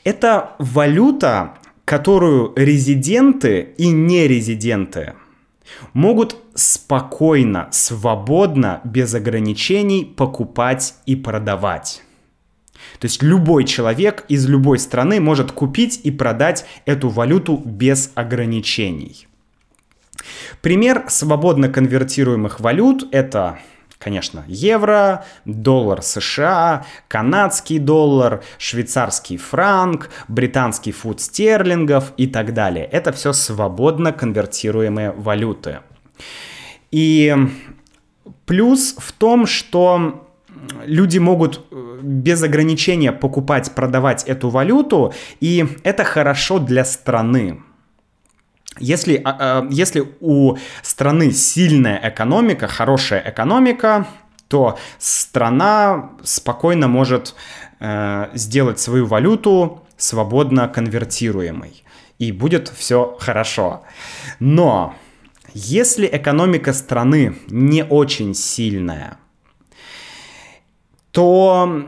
Это 0.04 0.56
валюта, 0.60 1.58
которую 1.86 2.54
резиденты 2.56 3.74
и 3.78 3.90
нерезиденты 3.90 5.14
могут 5.94 6.38
спокойно, 6.56 7.68
свободно, 7.72 8.82
без 8.84 9.14
ограничений 9.14 10.06
покупать 10.06 10.96
и 11.06 11.16
продавать. 11.16 12.04
То 13.00 13.06
есть 13.06 13.24
любой 13.24 13.64
человек 13.66 14.26
из 14.28 14.48
любой 14.48 14.78
страны 14.78 15.20
может 15.20 15.52
купить 15.52 16.02
и 16.04 16.12
продать 16.12 16.66
эту 16.86 17.10
валюту 17.10 17.62
без 17.64 18.12
ограничений. 18.16 19.28
Пример 20.62 21.06
свободно 21.10 21.70
конвертируемых 21.70 22.60
валют 22.60 23.08
это 23.12 23.60
конечно, 24.04 24.44
евро, 24.48 25.26
доллар 25.46 26.02
США, 26.02 26.86
канадский 27.08 27.80
доллар, 27.80 28.44
швейцарский 28.58 29.38
франк, 29.38 30.10
британский 30.28 30.92
фунт 30.92 31.22
стерлингов 31.22 32.14
и 32.18 32.28
так 32.28 32.54
далее. 32.54 32.86
Это 32.86 33.12
все 33.12 33.34
свободно 33.34 34.12
конвертируемые 34.12 35.12
валюты. 35.12 35.80
И 36.92 37.36
плюс 38.46 38.96
в 38.98 39.12
том, 39.14 39.46
что 39.48 40.28
люди 40.86 41.18
могут 41.18 41.66
э, 41.72 42.00
без 42.02 42.44
ограничения 42.44 43.12
покупать, 43.12 43.74
продавать 43.74 44.24
эту 44.26 44.50
валюту, 44.50 45.14
и 45.40 45.66
это 45.84 46.04
хорошо 46.04 46.60
для 46.60 46.86
страны. 46.86 47.62
Если, 48.80 49.22
а, 49.24 49.38
а, 49.40 49.68
если 49.70 50.04
у 50.20 50.58
страны 50.82 51.32
сильная 51.32 52.00
экономика, 52.04 52.68
хорошая 52.68 53.24
экономика, 53.26 54.08
то 54.48 54.78
страна 55.00 56.12
спокойно 56.24 56.88
может 56.88 57.36
э, 57.80 58.30
сделать 58.34 58.80
свою 58.80 59.06
валюту 59.06 59.84
свободно 59.98 60.68
конвертируемой. 60.68 61.84
И 62.20 62.32
будет 62.32 62.68
все 62.70 63.18
хорошо. 63.20 63.84
Но 64.40 64.96
если 65.54 66.08
экономика 66.12 66.74
страны 66.74 67.36
не 67.48 67.84
очень 67.84 68.36
сильная, 68.36 69.18
то 71.12 71.86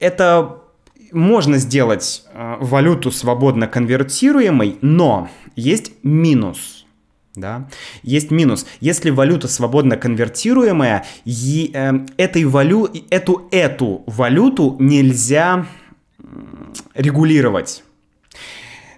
это 0.00 0.63
можно 1.14 1.58
сделать 1.58 2.24
э, 2.32 2.56
валюту 2.60 3.10
свободно 3.10 3.66
конвертируемой, 3.66 4.78
но 4.80 5.30
есть 5.56 5.92
минус. 6.02 6.86
Да? 7.34 7.68
Есть 8.02 8.30
минус. 8.30 8.66
Если 8.80 9.10
валюта 9.10 9.48
свободно 9.48 9.96
конвертируемая, 9.96 11.04
е, 11.24 11.70
э, 11.72 11.92
этой 12.16 12.44
валю, 12.44 12.88
эту, 13.10 13.48
эту 13.50 14.04
валюту 14.06 14.76
нельзя 14.78 15.66
регулировать. 16.94 17.82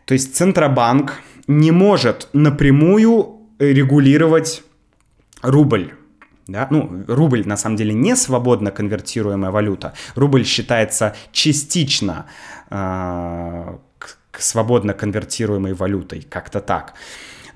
То 0.05 0.14
есть 0.14 0.37
Центробанк 0.37 1.20
не 1.46 1.70
может 1.70 2.29
напрямую 2.33 3.40
регулировать 3.59 4.62
рубль. 5.42 5.95
Да? 6.48 6.68
Ну, 6.70 7.04
рубль 7.09 7.42
на 7.46 7.56
самом 7.56 7.76
деле 7.76 7.92
не 7.92 8.16
свободно 8.16 8.70
конвертируемая 8.70 9.50
валюта. 9.50 9.94
Рубль 10.14 10.44
считается 10.44 11.14
частично 11.32 12.26
э, 12.70 13.76
к 13.98 14.40
свободно 14.42 14.92
конвертируемой 14.92 15.72
валютой, 15.72 16.22
как-то 16.28 16.61
так. 16.61 16.94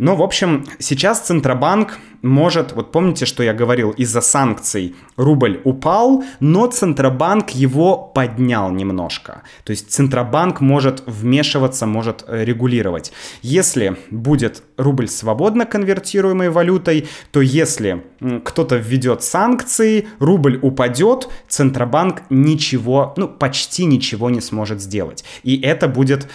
Но, 0.00 0.16
в 0.16 0.22
общем, 0.22 0.64
сейчас 0.78 1.20
Центробанк 1.20 1.98
может, 2.22 2.72
вот 2.72 2.90
помните, 2.90 3.26
что 3.26 3.42
я 3.42 3.52
говорил, 3.52 3.90
из-за 3.90 4.22
санкций 4.22 4.94
рубль 5.16 5.60
упал, 5.64 6.24
но 6.40 6.66
Центробанк 6.66 7.50
его 7.50 7.98
поднял 7.98 8.70
немножко. 8.70 9.42
То 9.64 9.72
есть 9.72 9.90
Центробанк 9.90 10.62
может 10.62 11.02
вмешиваться, 11.06 11.86
может 11.86 12.24
э, 12.26 12.44
регулировать. 12.44 13.12
Если 13.42 13.98
будет 14.10 14.62
рубль 14.78 15.08
свободно 15.08 15.66
конвертируемой 15.66 16.48
валютой, 16.48 17.06
то 17.30 17.42
если 17.42 18.02
кто-то 18.44 18.76
введет 18.76 19.22
санкции, 19.22 20.08
рубль 20.18 20.58
упадет, 20.62 21.28
Центробанк 21.46 22.22
ничего, 22.30 23.12
ну 23.18 23.28
почти 23.28 23.84
ничего 23.84 24.30
не 24.30 24.40
сможет 24.40 24.80
сделать. 24.80 25.24
И 25.42 25.60
это 25.60 25.88
будет... 25.88 26.26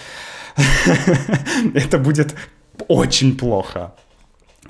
это 1.74 1.98
будет 1.98 2.34
очень 2.88 3.36
плохо. 3.36 3.94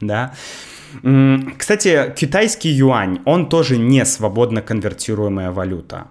Да. 0.00 0.34
Кстати, 1.58 2.14
китайский 2.16 2.70
юань, 2.70 3.20
он 3.24 3.48
тоже 3.48 3.76
не 3.76 4.04
свободно 4.04 4.62
конвертируемая 4.62 5.50
валюта. 5.50 6.08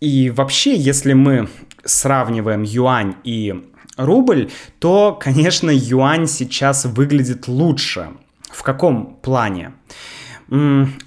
И 0.00 0.30
вообще, 0.30 0.76
если 0.76 1.12
мы 1.14 1.48
сравниваем 1.84 2.62
юань 2.62 3.16
и 3.24 3.54
рубль, 3.96 4.50
то, 4.78 5.18
конечно, 5.20 5.70
юань 5.70 6.26
сейчас 6.26 6.84
выглядит 6.84 7.48
лучше. 7.48 8.10
В 8.42 8.62
каком 8.62 9.16
плане? 9.16 9.72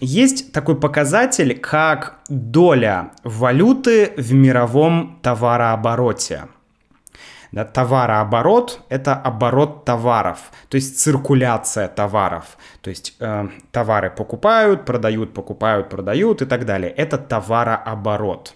Есть 0.01 0.51
такой 0.51 0.75
показатель, 0.79 1.57
как 1.57 2.19
доля 2.27 3.11
валюты 3.23 4.11
в 4.17 4.33
мировом 4.33 5.19
товарообороте. 5.21 6.47
Да, 7.51 7.65
товарооборот— 7.65 8.81
это 8.89 9.15
оборот 9.15 9.83
товаров, 9.83 10.51
то 10.67 10.75
есть 10.75 10.99
циркуляция 10.99 11.87
товаров. 11.87 12.57
То 12.81 12.91
есть 12.91 13.15
э, 13.19 13.47
товары 13.71 14.11
покупают, 14.11 14.85
продают, 14.85 15.33
покупают, 15.33 15.89
продают 15.89 16.43
и 16.43 16.45
так 16.45 16.65
далее. 16.65 16.91
Это 16.91 17.17
товарооборот. 17.17 18.53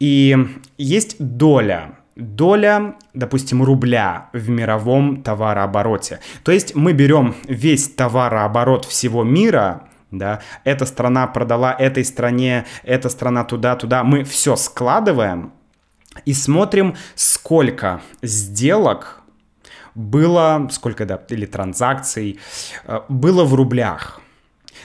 И 0.00 0.36
есть 0.78 1.16
доля 1.18 1.98
доля, 2.18 2.96
допустим, 3.14 3.62
рубля 3.62 4.28
в 4.32 4.48
мировом 4.48 5.22
товарообороте. 5.22 6.18
То 6.42 6.52
есть 6.52 6.74
мы 6.74 6.92
берем 6.92 7.36
весь 7.44 7.88
товарооборот 7.88 8.84
всего 8.84 9.22
мира, 9.22 9.84
да, 10.10 10.40
эта 10.64 10.84
страна 10.84 11.26
продала 11.26 11.72
этой 11.72 12.04
стране, 12.04 12.64
эта 12.82 13.08
страна 13.08 13.44
туда-туда, 13.44 14.02
мы 14.04 14.24
все 14.24 14.56
складываем, 14.56 15.52
и 16.24 16.32
смотрим, 16.32 16.96
сколько 17.14 18.00
сделок 18.22 19.22
было, 19.94 20.68
сколько, 20.70 21.06
да, 21.06 21.20
или 21.28 21.46
транзакций 21.46 22.38
э, 22.84 23.00
было 23.08 23.44
в 23.44 23.54
рублях. 23.54 24.20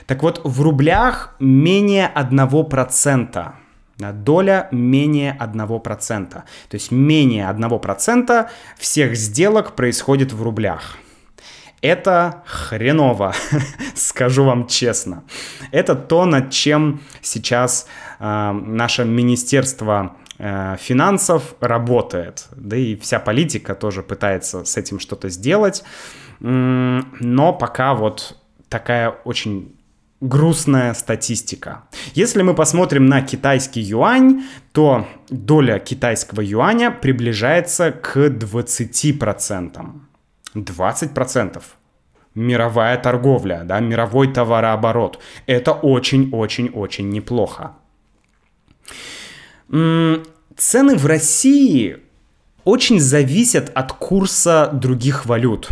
Так 0.05 0.23
вот, 0.23 0.41
в 0.43 0.61
рублях 0.61 1.35
менее 1.39 2.11
1%. 2.15 3.53
Доля 3.97 4.67
менее 4.71 5.37
1%. 5.39 6.29
То 6.29 6.43
есть 6.71 6.91
менее 6.91 7.45
1% 7.45 8.49
всех 8.77 9.15
сделок 9.15 9.75
происходит 9.75 10.33
в 10.33 10.41
рублях. 10.41 10.97
Это 11.81 12.43
хреново, 12.45 13.33
скажу 13.95 14.45
вам 14.45 14.67
честно. 14.67 15.23
Это 15.71 15.95
то, 15.95 16.25
над 16.25 16.49
чем 16.49 17.01
сейчас 17.21 17.87
э, 18.19 18.51
наше 18.51 19.05
министерство 19.05 20.15
финансов 20.79 21.55
работает, 21.61 22.47
да 22.55 22.75
и 22.75 22.95
вся 22.95 23.19
политика 23.19 23.75
тоже 23.75 24.03
пытается 24.03 24.65
с 24.65 24.75
этим 24.75 24.99
что-то 24.99 25.29
сделать, 25.29 25.83
но 26.39 27.53
пока 27.53 27.93
вот 27.93 28.37
такая 28.67 29.09
очень 29.09 29.75
грустная 30.19 30.93
статистика. 30.93 31.83
Если 32.13 32.41
мы 32.43 32.55
посмотрим 32.55 33.05
на 33.05 33.21
китайский 33.21 33.81
юань, 33.81 34.43
то 34.71 35.07
доля 35.29 35.79
китайского 35.79 36.41
юаня 36.41 36.91
приближается 36.91 37.91
к 37.91 38.17
20%. 38.17 39.85
20% 40.55 41.61
мировая 42.35 42.97
торговля, 42.97 43.63
да, 43.63 43.79
мировой 43.79 44.33
товарооборот. 44.33 45.19
Это 45.45 45.73
очень-очень-очень 45.73 47.09
неплохо. 47.09 47.75
Цены 50.57 50.95
в 50.95 51.05
России 51.05 51.97
очень 52.63 52.99
зависят 52.99 53.71
от 53.73 53.93
курса 53.93 54.69
других 54.71 55.25
валют. 55.25 55.69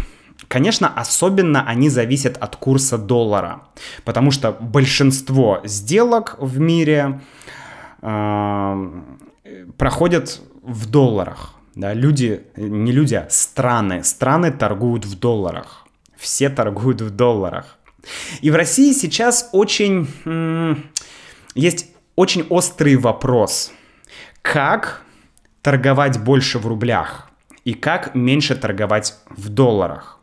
Конечно, 0.47 0.91
особенно 0.93 1.65
они 1.65 1.89
зависят 1.89 2.37
от 2.37 2.55
курса 2.57 2.97
доллара, 2.97 3.63
потому 4.03 4.31
что 4.31 4.51
большинство 4.51 5.61
сделок 5.63 6.35
в 6.39 6.59
мире 6.59 7.21
э, 8.01 9.01
проходят 9.77 10.41
в 10.61 10.89
долларах. 10.89 11.55
Да, 11.75 11.93
люди, 11.93 12.43
не 12.57 12.91
люди, 12.91 13.15
а 13.15 13.27
страны. 13.29 14.03
Страны 14.03 14.51
торгуют 14.51 15.05
в 15.05 15.17
долларах. 15.17 15.85
Все 16.17 16.49
торгуют 16.49 17.01
в 17.01 17.11
долларах. 17.11 17.77
И 18.41 18.51
в 18.51 18.55
России 18.55 18.91
сейчас 18.91 19.49
очень... 19.53 20.07
есть 21.55 21.87
очень 22.15 22.45
острый 22.49 22.97
вопрос. 22.97 23.71
Как 24.41 25.01
торговать 25.61 26.23
больше 26.23 26.59
в 26.59 26.67
рублях? 26.67 27.29
И 27.63 27.73
как 27.73 28.15
меньше 28.15 28.55
торговать 28.55 29.15
в 29.29 29.49
долларах? 29.49 30.19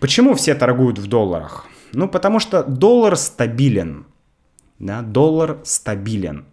Почему 0.00 0.34
все 0.34 0.54
торгуют 0.54 0.98
в 0.98 1.06
долларах? 1.06 1.66
Ну, 1.92 2.08
потому 2.08 2.40
что 2.40 2.62
доллар 2.62 3.16
стабилен. 3.16 4.06
Да, 4.78 5.02
доллар 5.02 5.58
стабилен. 5.64 6.44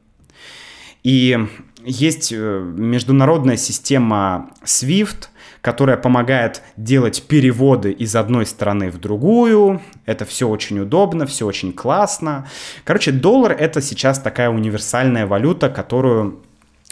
И 1.03 1.37
есть 1.83 2.31
э, 2.31 2.73
международная 2.75 3.57
система 3.57 4.49
SWIFT, 4.63 5.27
которая 5.61 5.97
помогает 5.97 6.63
делать 6.77 7.23
переводы 7.27 7.91
из 7.91 8.15
одной 8.15 8.45
страны 8.45 8.89
в 8.89 8.97
другую. 8.97 9.81
Это 10.05 10.25
все 10.25 10.47
очень 10.47 10.79
удобно, 10.79 11.25
все 11.27 11.45
очень 11.45 11.73
классно. 11.73 12.47
Короче, 12.83 13.11
доллар 13.11 13.51
это 13.51 13.81
сейчас 13.81 14.19
такая 14.19 14.49
универсальная 14.49 15.27
валюта, 15.27 15.69
которую, 15.69 16.41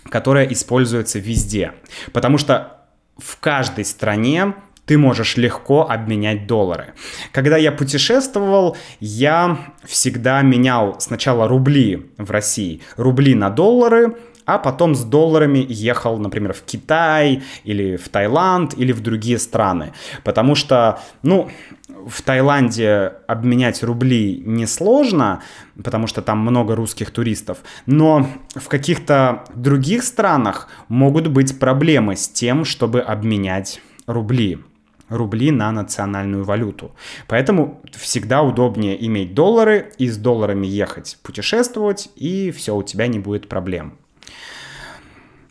которая 0.10 0.46
используется 0.46 1.20
везде. 1.20 1.74
Потому 2.12 2.38
что 2.38 2.86
в 3.18 3.40
каждой 3.40 3.86
стране 3.86 4.56
ты 4.86 4.98
можешь 4.98 5.38
легко 5.38 5.90
обменять 5.90 6.46
доллары. 6.46 6.94
Когда 7.32 7.58
я 7.58 7.72
путешествовал, 7.72 8.76
я 9.00 9.58
всегда 9.86 10.42
менял 10.42 11.00
сначала 11.00 11.48
рубли 11.48 12.12
в 12.18 12.32
России, 12.32 12.82
рубли 12.98 13.34
на 13.34 13.50
доллары, 13.50 14.18
а 14.46 14.58
потом 14.58 14.96
с 14.96 15.04
долларами 15.04 15.66
ехал, 15.68 16.18
например, 16.18 16.54
в 16.54 16.62
Китай 16.64 17.44
или 17.64 17.98
в 17.98 18.10
Таиланд 18.10 18.78
или 18.78 18.92
в 18.92 19.02
другие 19.02 19.40
страны. 19.40 19.94
Потому 20.24 20.56
что, 20.56 21.00
ну, 21.22 21.50
в 22.08 22.22
Таиланде 22.22 23.14
обменять 23.28 23.84
рубли 23.84 24.42
несложно, 24.46 25.42
потому 25.82 26.08
что 26.08 26.22
там 26.22 26.40
много 26.40 26.76
русских 26.76 27.12
туристов, 27.12 27.60
но 27.86 28.28
в 28.56 28.68
каких-то 28.68 29.46
других 29.56 30.04
странах 30.04 30.68
могут 30.88 31.28
быть 31.28 31.60
проблемы 31.60 32.16
с 32.16 32.28
тем, 32.28 32.66
чтобы 32.66 33.02
обменять 33.02 33.82
рубли 34.08 34.60
рубли 35.10 35.52
на 35.52 35.72
национальную 35.72 36.44
валюту. 36.44 36.96
Поэтому 37.28 37.82
всегда 37.92 38.42
удобнее 38.42 39.06
иметь 39.06 39.34
доллары 39.34 39.92
и 39.98 40.10
с 40.10 40.18
долларами 40.18 40.66
ехать 40.66 41.20
путешествовать, 41.22 42.10
и 42.16 42.52
все, 42.52 42.76
у 42.76 42.84
тебя 42.84 43.08
не 43.08 43.20
будет 43.20 43.48
проблем. 43.48 43.98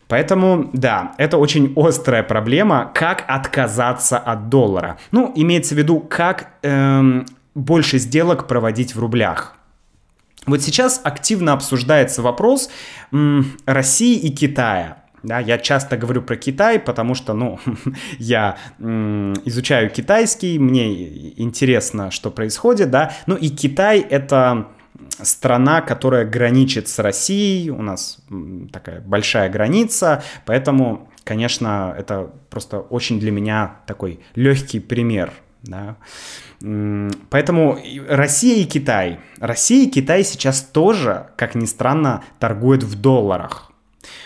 Поэтому, 0.07 0.69
да, 0.73 1.13
это 1.17 1.37
очень 1.37 1.73
острая 1.75 2.23
проблема, 2.23 2.91
как 2.93 3.23
отказаться 3.27 4.17
от 4.17 4.49
доллара. 4.49 4.97
Ну, 5.11 5.31
имеется 5.35 5.75
в 5.75 5.77
виду, 5.77 5.99
как 5.99 6.49
эм, 6.61 7.25
больше 7.55 7.97
сделок 7.97 8.47
проводить 8.47 8.95
в 8.95 8.99
рублях. 8.99 9.55
Вот 10.45 10.61
сейчас 10.61 10.99
активно 11.03 11.53
обсуждается 11.53 12.21
вопрос 12.21 12.69
м, 13.11 13.45
России 13.65 14.17
и 14.17 14.29
Китая. 14.29 14.97
Да, 15.23 15.39
я 15.39 15.57
часто 15.57 15.95
говорю 15.95 16.21
про 16.21 16.35
Китай, 16.35 16.79
потому 16.79 17.15
что, 17.15 17.33
ну, 17.33 17.59
я 18.19 18.57
м, 18.79 19.33
изучаю 19.45 19.89
китайский, 19.89 20.59
мне 20.59 21.33
интересно, 21.41 22.11
что 22.11 22.29
происходит, 22.29 22.91
да. 22.91 23.13
Ну 23.25 23.35
и 23.35 23.47
Китай 23.49 24.01
это 24.01 24.67
страна, 25.21 25.81
которая 25.81 26.25
граничит 26.25 26.87
с 26.87 26.99
Россией, 26.99 27.69
у 27.69 27.81
нас 27.81 28.19
такая 28.71 29.01
большая 29.01 29.49
граница, 29.49 30.23
поэтому, 30.45 31.09
конечно, 31.23 31.93
это 31.97 32.31
просто 32.49 32.79
очень 32.79 33.19
для 33.19 33.31
меня 33.31 33.77
такой 33.85 34.19
легкий 34.35 34.79
пример, 34.79 35.31
да. 35.61 35.97
Поэтому 37.29 37.77
Россия 38.07 38.63
и 38.63 38.65
Китай. 38.65 39.19
Россия 39.39 39.85
и 39.85 39.89
Китай 39.89 40.23
сейчас 40.23 40.61
тоже, 40.61 41.27
как 41.35 41.55
ни 41.55 41.65
странно, 41.65 42.23
торгуют 42.39 42.83
в 42.83 42.99
долларах 42.99 43.73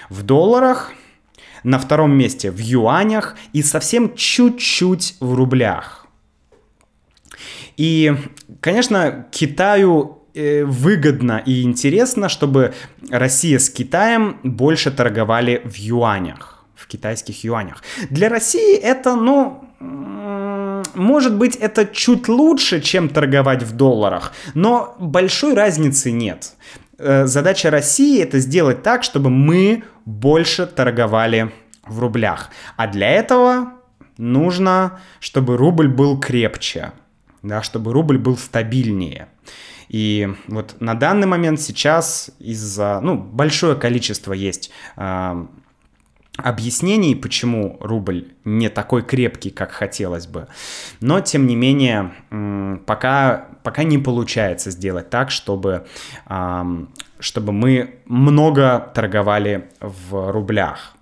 в 0.10 0.24
долларах, 0.24 0.92
на 1.64 1.80
втором 1.80 2.12
месте 2.12 2.52
в 2.52 2.60
юанях 2.60 3.36
и 3.54 3.62
совсем 3.62 4.16
чуть-чуть 4.16 5.16
в 5.20 5.34
рублях. 5.34 6.08
И, 7.76 8.16
конечно, 8.62 9.28
Китаю 9.32 10.17
выгодно 10.66 11.42
и 11.46 11.64
интересно, 11.64 12.30
чтобы 12.30 12.74
Россия 13.10 13.60
с 13.60 13.70
Китаем 13.70 14.38
больше 14.44 14.92
торговали 14.92 15.62
в 15.66 15.76
юанях, 15.76 16.66
в 16.76 16.88
китайских 16.88 17.44
юанях. 17.44 17.84
Для 18.10 18.30
России 18.30 18.76
это, 18.76 19.16
ну, 19.16 19.64
может 20.96 21.36
быть, 21.36 21.56
это 21.56 21.86
чуть 21.86 22.28
лучше, 22.28 22.82
чем 22.82 23.10
торговать 23.10 23.64
в 23.64 23.76
долларах, 23.76 24.34
но 24.54 24.96
большой 25.00 25.54
разницы 25.54 26.12
нет. 26.12 26.54
Э, 26.98 27.26
задача 27.28 27.70
России 27.70 28.22
это 28.22 28.40
сделать 28.40 28.84
так, 28.84 29.04
чтобы 29.04 29.30
мы 29.30 29.84
больше 30.06 30.66
торговали 30.66 31.52
в 31.86 32.00
рублях. 32.00 32.50
А 32.76 32.88
для 32.88 33.10
этого 33.10 33.74
нужно, 34.18 35.00
чтобы 35.20 35.58
рубль 35.58 35.88
был 35.88 36.20
крепче, 36.20 36.92
да, 37.44 37.62
чтобы 37.62 37.94
рубль 37.94 38.18
был 38.18 38.38
стабильнее. 38.38 39.28
И 39.90 40.30
вот 40.48 40.76
на 40.80 40.94
данный 40.94 41.28
момент 41.28 41.62
сейчас 41.62 42.32
из-за, 42.40 43.00
ну, 43.02 43.16
большое 43.18 43.76
количество 43.76 44.34
есть 44.34 44.72
э, 44.98 45.46
объяснений, 46.38 47.16
почему 47.16 47.78
рубль 47.80 48.34
не 48.46 48.70
такой 48.70 49.04
крепкий, 49.04 49.50
как 49.50 49.72
хотелось 49.72 50.28
бы. 50.28 50.48
Но, 51.00 51.20
тем 51.20 51.48
не 51.48 51.56
менее, 51.56 52.12
пока, 52.86 53.48
пока 53.64 53.84
не 53.84 53.98
получается 53.98 54.72
сделать 54.72 55.10
так, 55.10 55.32
чтобы, 55.32 55.88
чтобы 57.20 57.52
мы 57.52 57.96
много 58.06 58.92
торговали 58.94 59.70
в 59.80 60.32
рублях. 60.32 60.96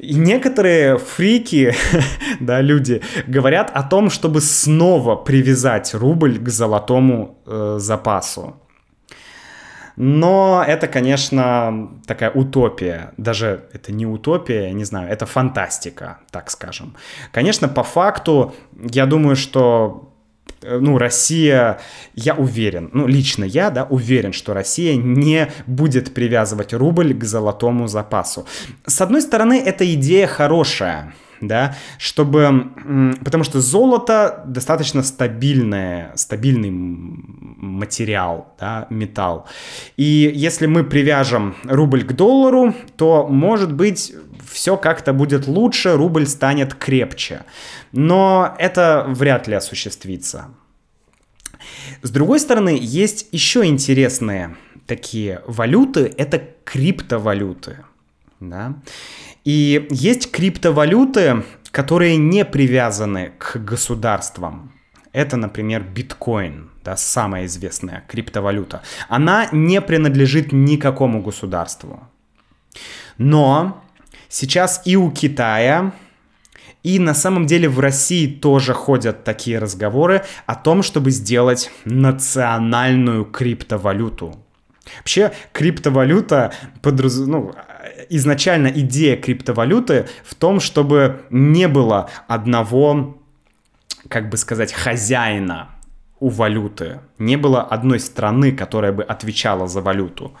И 0.00 0.14
некоторые 0.14 0.96
фрики, 0.96 1.74
да, 2.40 2.62
люди 2.62 3.02
говорят 3.26 3.70
о 3.74 3.82
том, 3.82 4.08
чтобы 4.08 4.40
снова 4.40 5.14
привязать 5.14 5.94
рубль 5.94 6.38
к 6.38 6.48
золотому 6.48 7.38
э, 7.46 7.76
запасу. 7.78 8.54
Но 9.96 10.64
это, 10.66 10.86
конечно, 10.86 11.90
такая 12.06 12.30
утопия. 12.30 13.12
Даже 13.18 13.68
это 13.74 13.92
не 13.92 14.06
утопия, 14.06 14.68
я 14.68 14.72
не 14.72 14.84
знаю, 14.84 15.10
это 15.10 15.26
фантастика, 15.26 16.20
так 16.30 16.50
скажем. 16.50 16.96
Конечно, 17.30 17.68
по 17.68 17.82
факту, 17.82 18.54
я 18.90 19.04
думаю, 19.04 19.36
что 19.36 20.09
ну, 20.62 20.98
Россия, 20.98 21.80
я 22.14 22.34
уверен, 22.34 22.90
ну, 22.92 23.06
лично 23.06 23.44
я, 23.44 23.70
да, 23.70 23.84
уверен, 23.84 24.32
что 24.32 24.54
Россия 24.54 24.94
не 24.96 25.50
будет 25.66 26.14
привязывать 26.14 26.72
рубль 26.72 27.14
к 27.14 27.24
золотому 27.24 27.86
запасу. 27.88 28.46
С 28.86 29.00
одной 29.00 29.22
стороны, 29.22 29.58
эта 29.58 29.92
идея 29.94 30.26
хорошая, 30.26 31.14
да, 31.40 31.76
чтобы, 31.98 33.16
потому 33.24 33.44
что 33.44 33.60
золото 33.60 34.44
достаточно 34.46 35.02
стабильное, 35.02 36.12
стабильный 36.16 36.70
материал, 36.70 38.54
да, 38.58 38.86
металл. 38.90 39.46
И 39.96 40.30
если 40.34 40.66
мы 40.66 40.84
привяжем 40.84 41.56
рубль 41.64 42.04
к 42.04 42.12
доллару, 42.12 42.74
то, 42.96 43.26
может 43.26 43.72
быть, 43.72 44.12
все 44.50 44.76
как-то 44.76 45.12
будет 45.12 45.46
лучше, 45.46 45.96
рубль 45.96 46.26
станет 46.26 46.74
крепче. 46.74 47.44
Но 47.92 48.54
это 48.58 49.04
вряд 49.08 49.48
ли 49.48 49.54
осуществится. 49.54 50.48
С 52.02 52.10
другой 52.10 52.40
стороны, 52.40 52.78
есть 52.80 53.28
еще 53.32 53.64
интересные 53.64 54.56
такие 54.86 55.42
валюты, 55.46 56.12
это 56.16 56.42
криптовалюты. 56.64 57.84
Да? 58.40 58.74
И 59.44 59.86
есть 59.90 60.30
криптовалюты, 60.30 61.44
которые 61.70 62.16
не 62.16 62.44
привязаны 62.44 63.32
к 63.38 63.56
государствам. 63.56 64.72
Это, 65.12 65.36
например, 65.36 65.82
биткоин, 65.82 66.70
да, 66.84 66.96
самая 66.96 67.46
известная 67.46 68.04
криптовалюта. 68.06 68.82
Она 69.08 69.48
не 69.50 69.80
принадлежит 69.80 70.52
никакому 70.52 71.22
государству. 71.22 72.08
Но 73.18 73.82
сейчас 74.28 74.82
и 74.84 74.96
у 74.96 75.10
Китая, 75.10 75.92
и 76.82 76.98
на 76.98 77.12
самом 77.12 77.46
деле 77.46 77.68
в 77.68 77.80
России 77.80 78.26
тоже 78.26 78.72
ходят 78.72 79.24
такие 79.24 79.58
разговоры 79.58 80.24
о 80.46 80.54
том, 80.54 80.82
чтобы 80.82 81.10
сделать 81.10 81.70
национальную 81.84 83.24
криптовалюту. 83.24 84.38
Вообще 84.98 85.32
криптовалюта 85.52 86.52
подраз... 86.82 87.18
ну, 87.18 87.54
изначально 88.08 88.68
идея 88.68 89.16
криптовалюты 89.16 90.06
в 90.24 90.34
том, 90.34 90.60
чтобы 90.60 91.22
не 91.30 91.68
было 91.68 92.08
одного, 92.28 93.18
как 94.08 94.30
бы 94.30 94.36
сказать, 94.36 94.72
хозяина 94.72 95.68
у 96.20 96.28
валюты. 96.28 97.00
Не 97.18 97.36
было 97.36 97.62
одной 97.62 97.98
страны, 98.00 98.52
которая 98.52 98.92
бы 98.92 99.02
отвечала 99.02 99.66
за 99.66 99.80
валюту. 99.80 100.32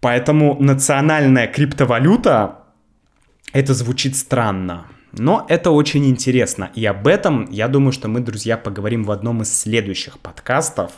Поэтому 0.00 0.56
национальная 0.60 1.46
криптовалюта 1.46 2.58
Это 3.52 3.72
звучит 3.72 4.16
странно, 4.16 4.86
но 5.12 5.46
это 5.48 5.70
очень 5.70 6.06
интересно. 6.06 6.70
И 6.74 6.84
об 6.84 7.06
этом, 7.06 7.48
я 7.50 7.68
думаю, 7.68 7.92
что 7.92 8.08
мы, 8.08 8.18
друзья, 8.20 8.56
поговорим 8.56 9.04
в 9.04 9.12
одном 9.12 9.42
из 9.42 9.56
следующих 9.56 10.18
подкастов. 10.18 10.90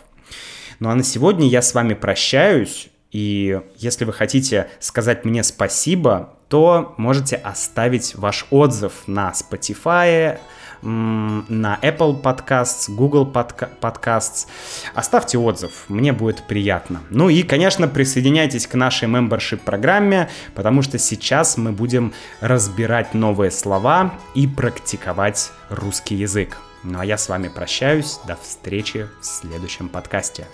Ну 0.81 0.89
а 0.89 0.95
на 0.95 1.03
сегодня 1.03 1.47
я 1.47 1.61
с 1.61 1.75
вами 1.75 1.93
прощаюсь. 1.95 2.89
И 3.17 3.63
если 3.79 4.05
вы 4.05 4.13
хотите 4.13 4.69
сказать 4.79 5.25
мне 5.25 5.43
спасибо, 5.43 6.35
то 6.49 6.95
можете 6.99 7.37
оставить 7.37 8.15
ваш 8.15 8.47
отзыв 8.51 8.93
на 9.07 9.33
Spotify, 9.33 10.39
на 10.83 11.79
Apple 11.81 12.21
Podcasts, 12.21 12.95
Google 12.95 13.27
Podcasts. 13.27 14.47
Оставьте 14.93 15.39
отзыв, 15.39 15.87
мне 15.89 16.13
будет 16.13 16.47
приятно. 16.47 17.01
Ну 17.09 17.31
и, 17.31 17.43
конечно, 17.43 17.89
присоединяйтесь 17.89 18.67
к 18.67 18.75
нашей 18.75 19.09
membership 19.09 19.61
программе, 19.65 20.29
потому 20.55 20.83
что 20.83 20.99
сейчас 20.99 21.57
мы 21.57 21.73
будем 21.73 22.13
разбирать 22.43 23.15
новые 23.15 23.51
слова 23.51 24.13
и 24.35 24.47
практиковать 24.47 25.53
русский 25.71 26.17
язык. 26.17 26.59
Ну 26.85 27.01
а 27.01 27.07
я 27.07 27.17
с 27.17 27.31
вами 27.31 27.49
прощаюсь. 27.49 28.21
До 28.27 28.37
встречи 28.37 29.09
в 29.23 29.25
следующем 29.25 29.89
подкасте. 29.89 30.47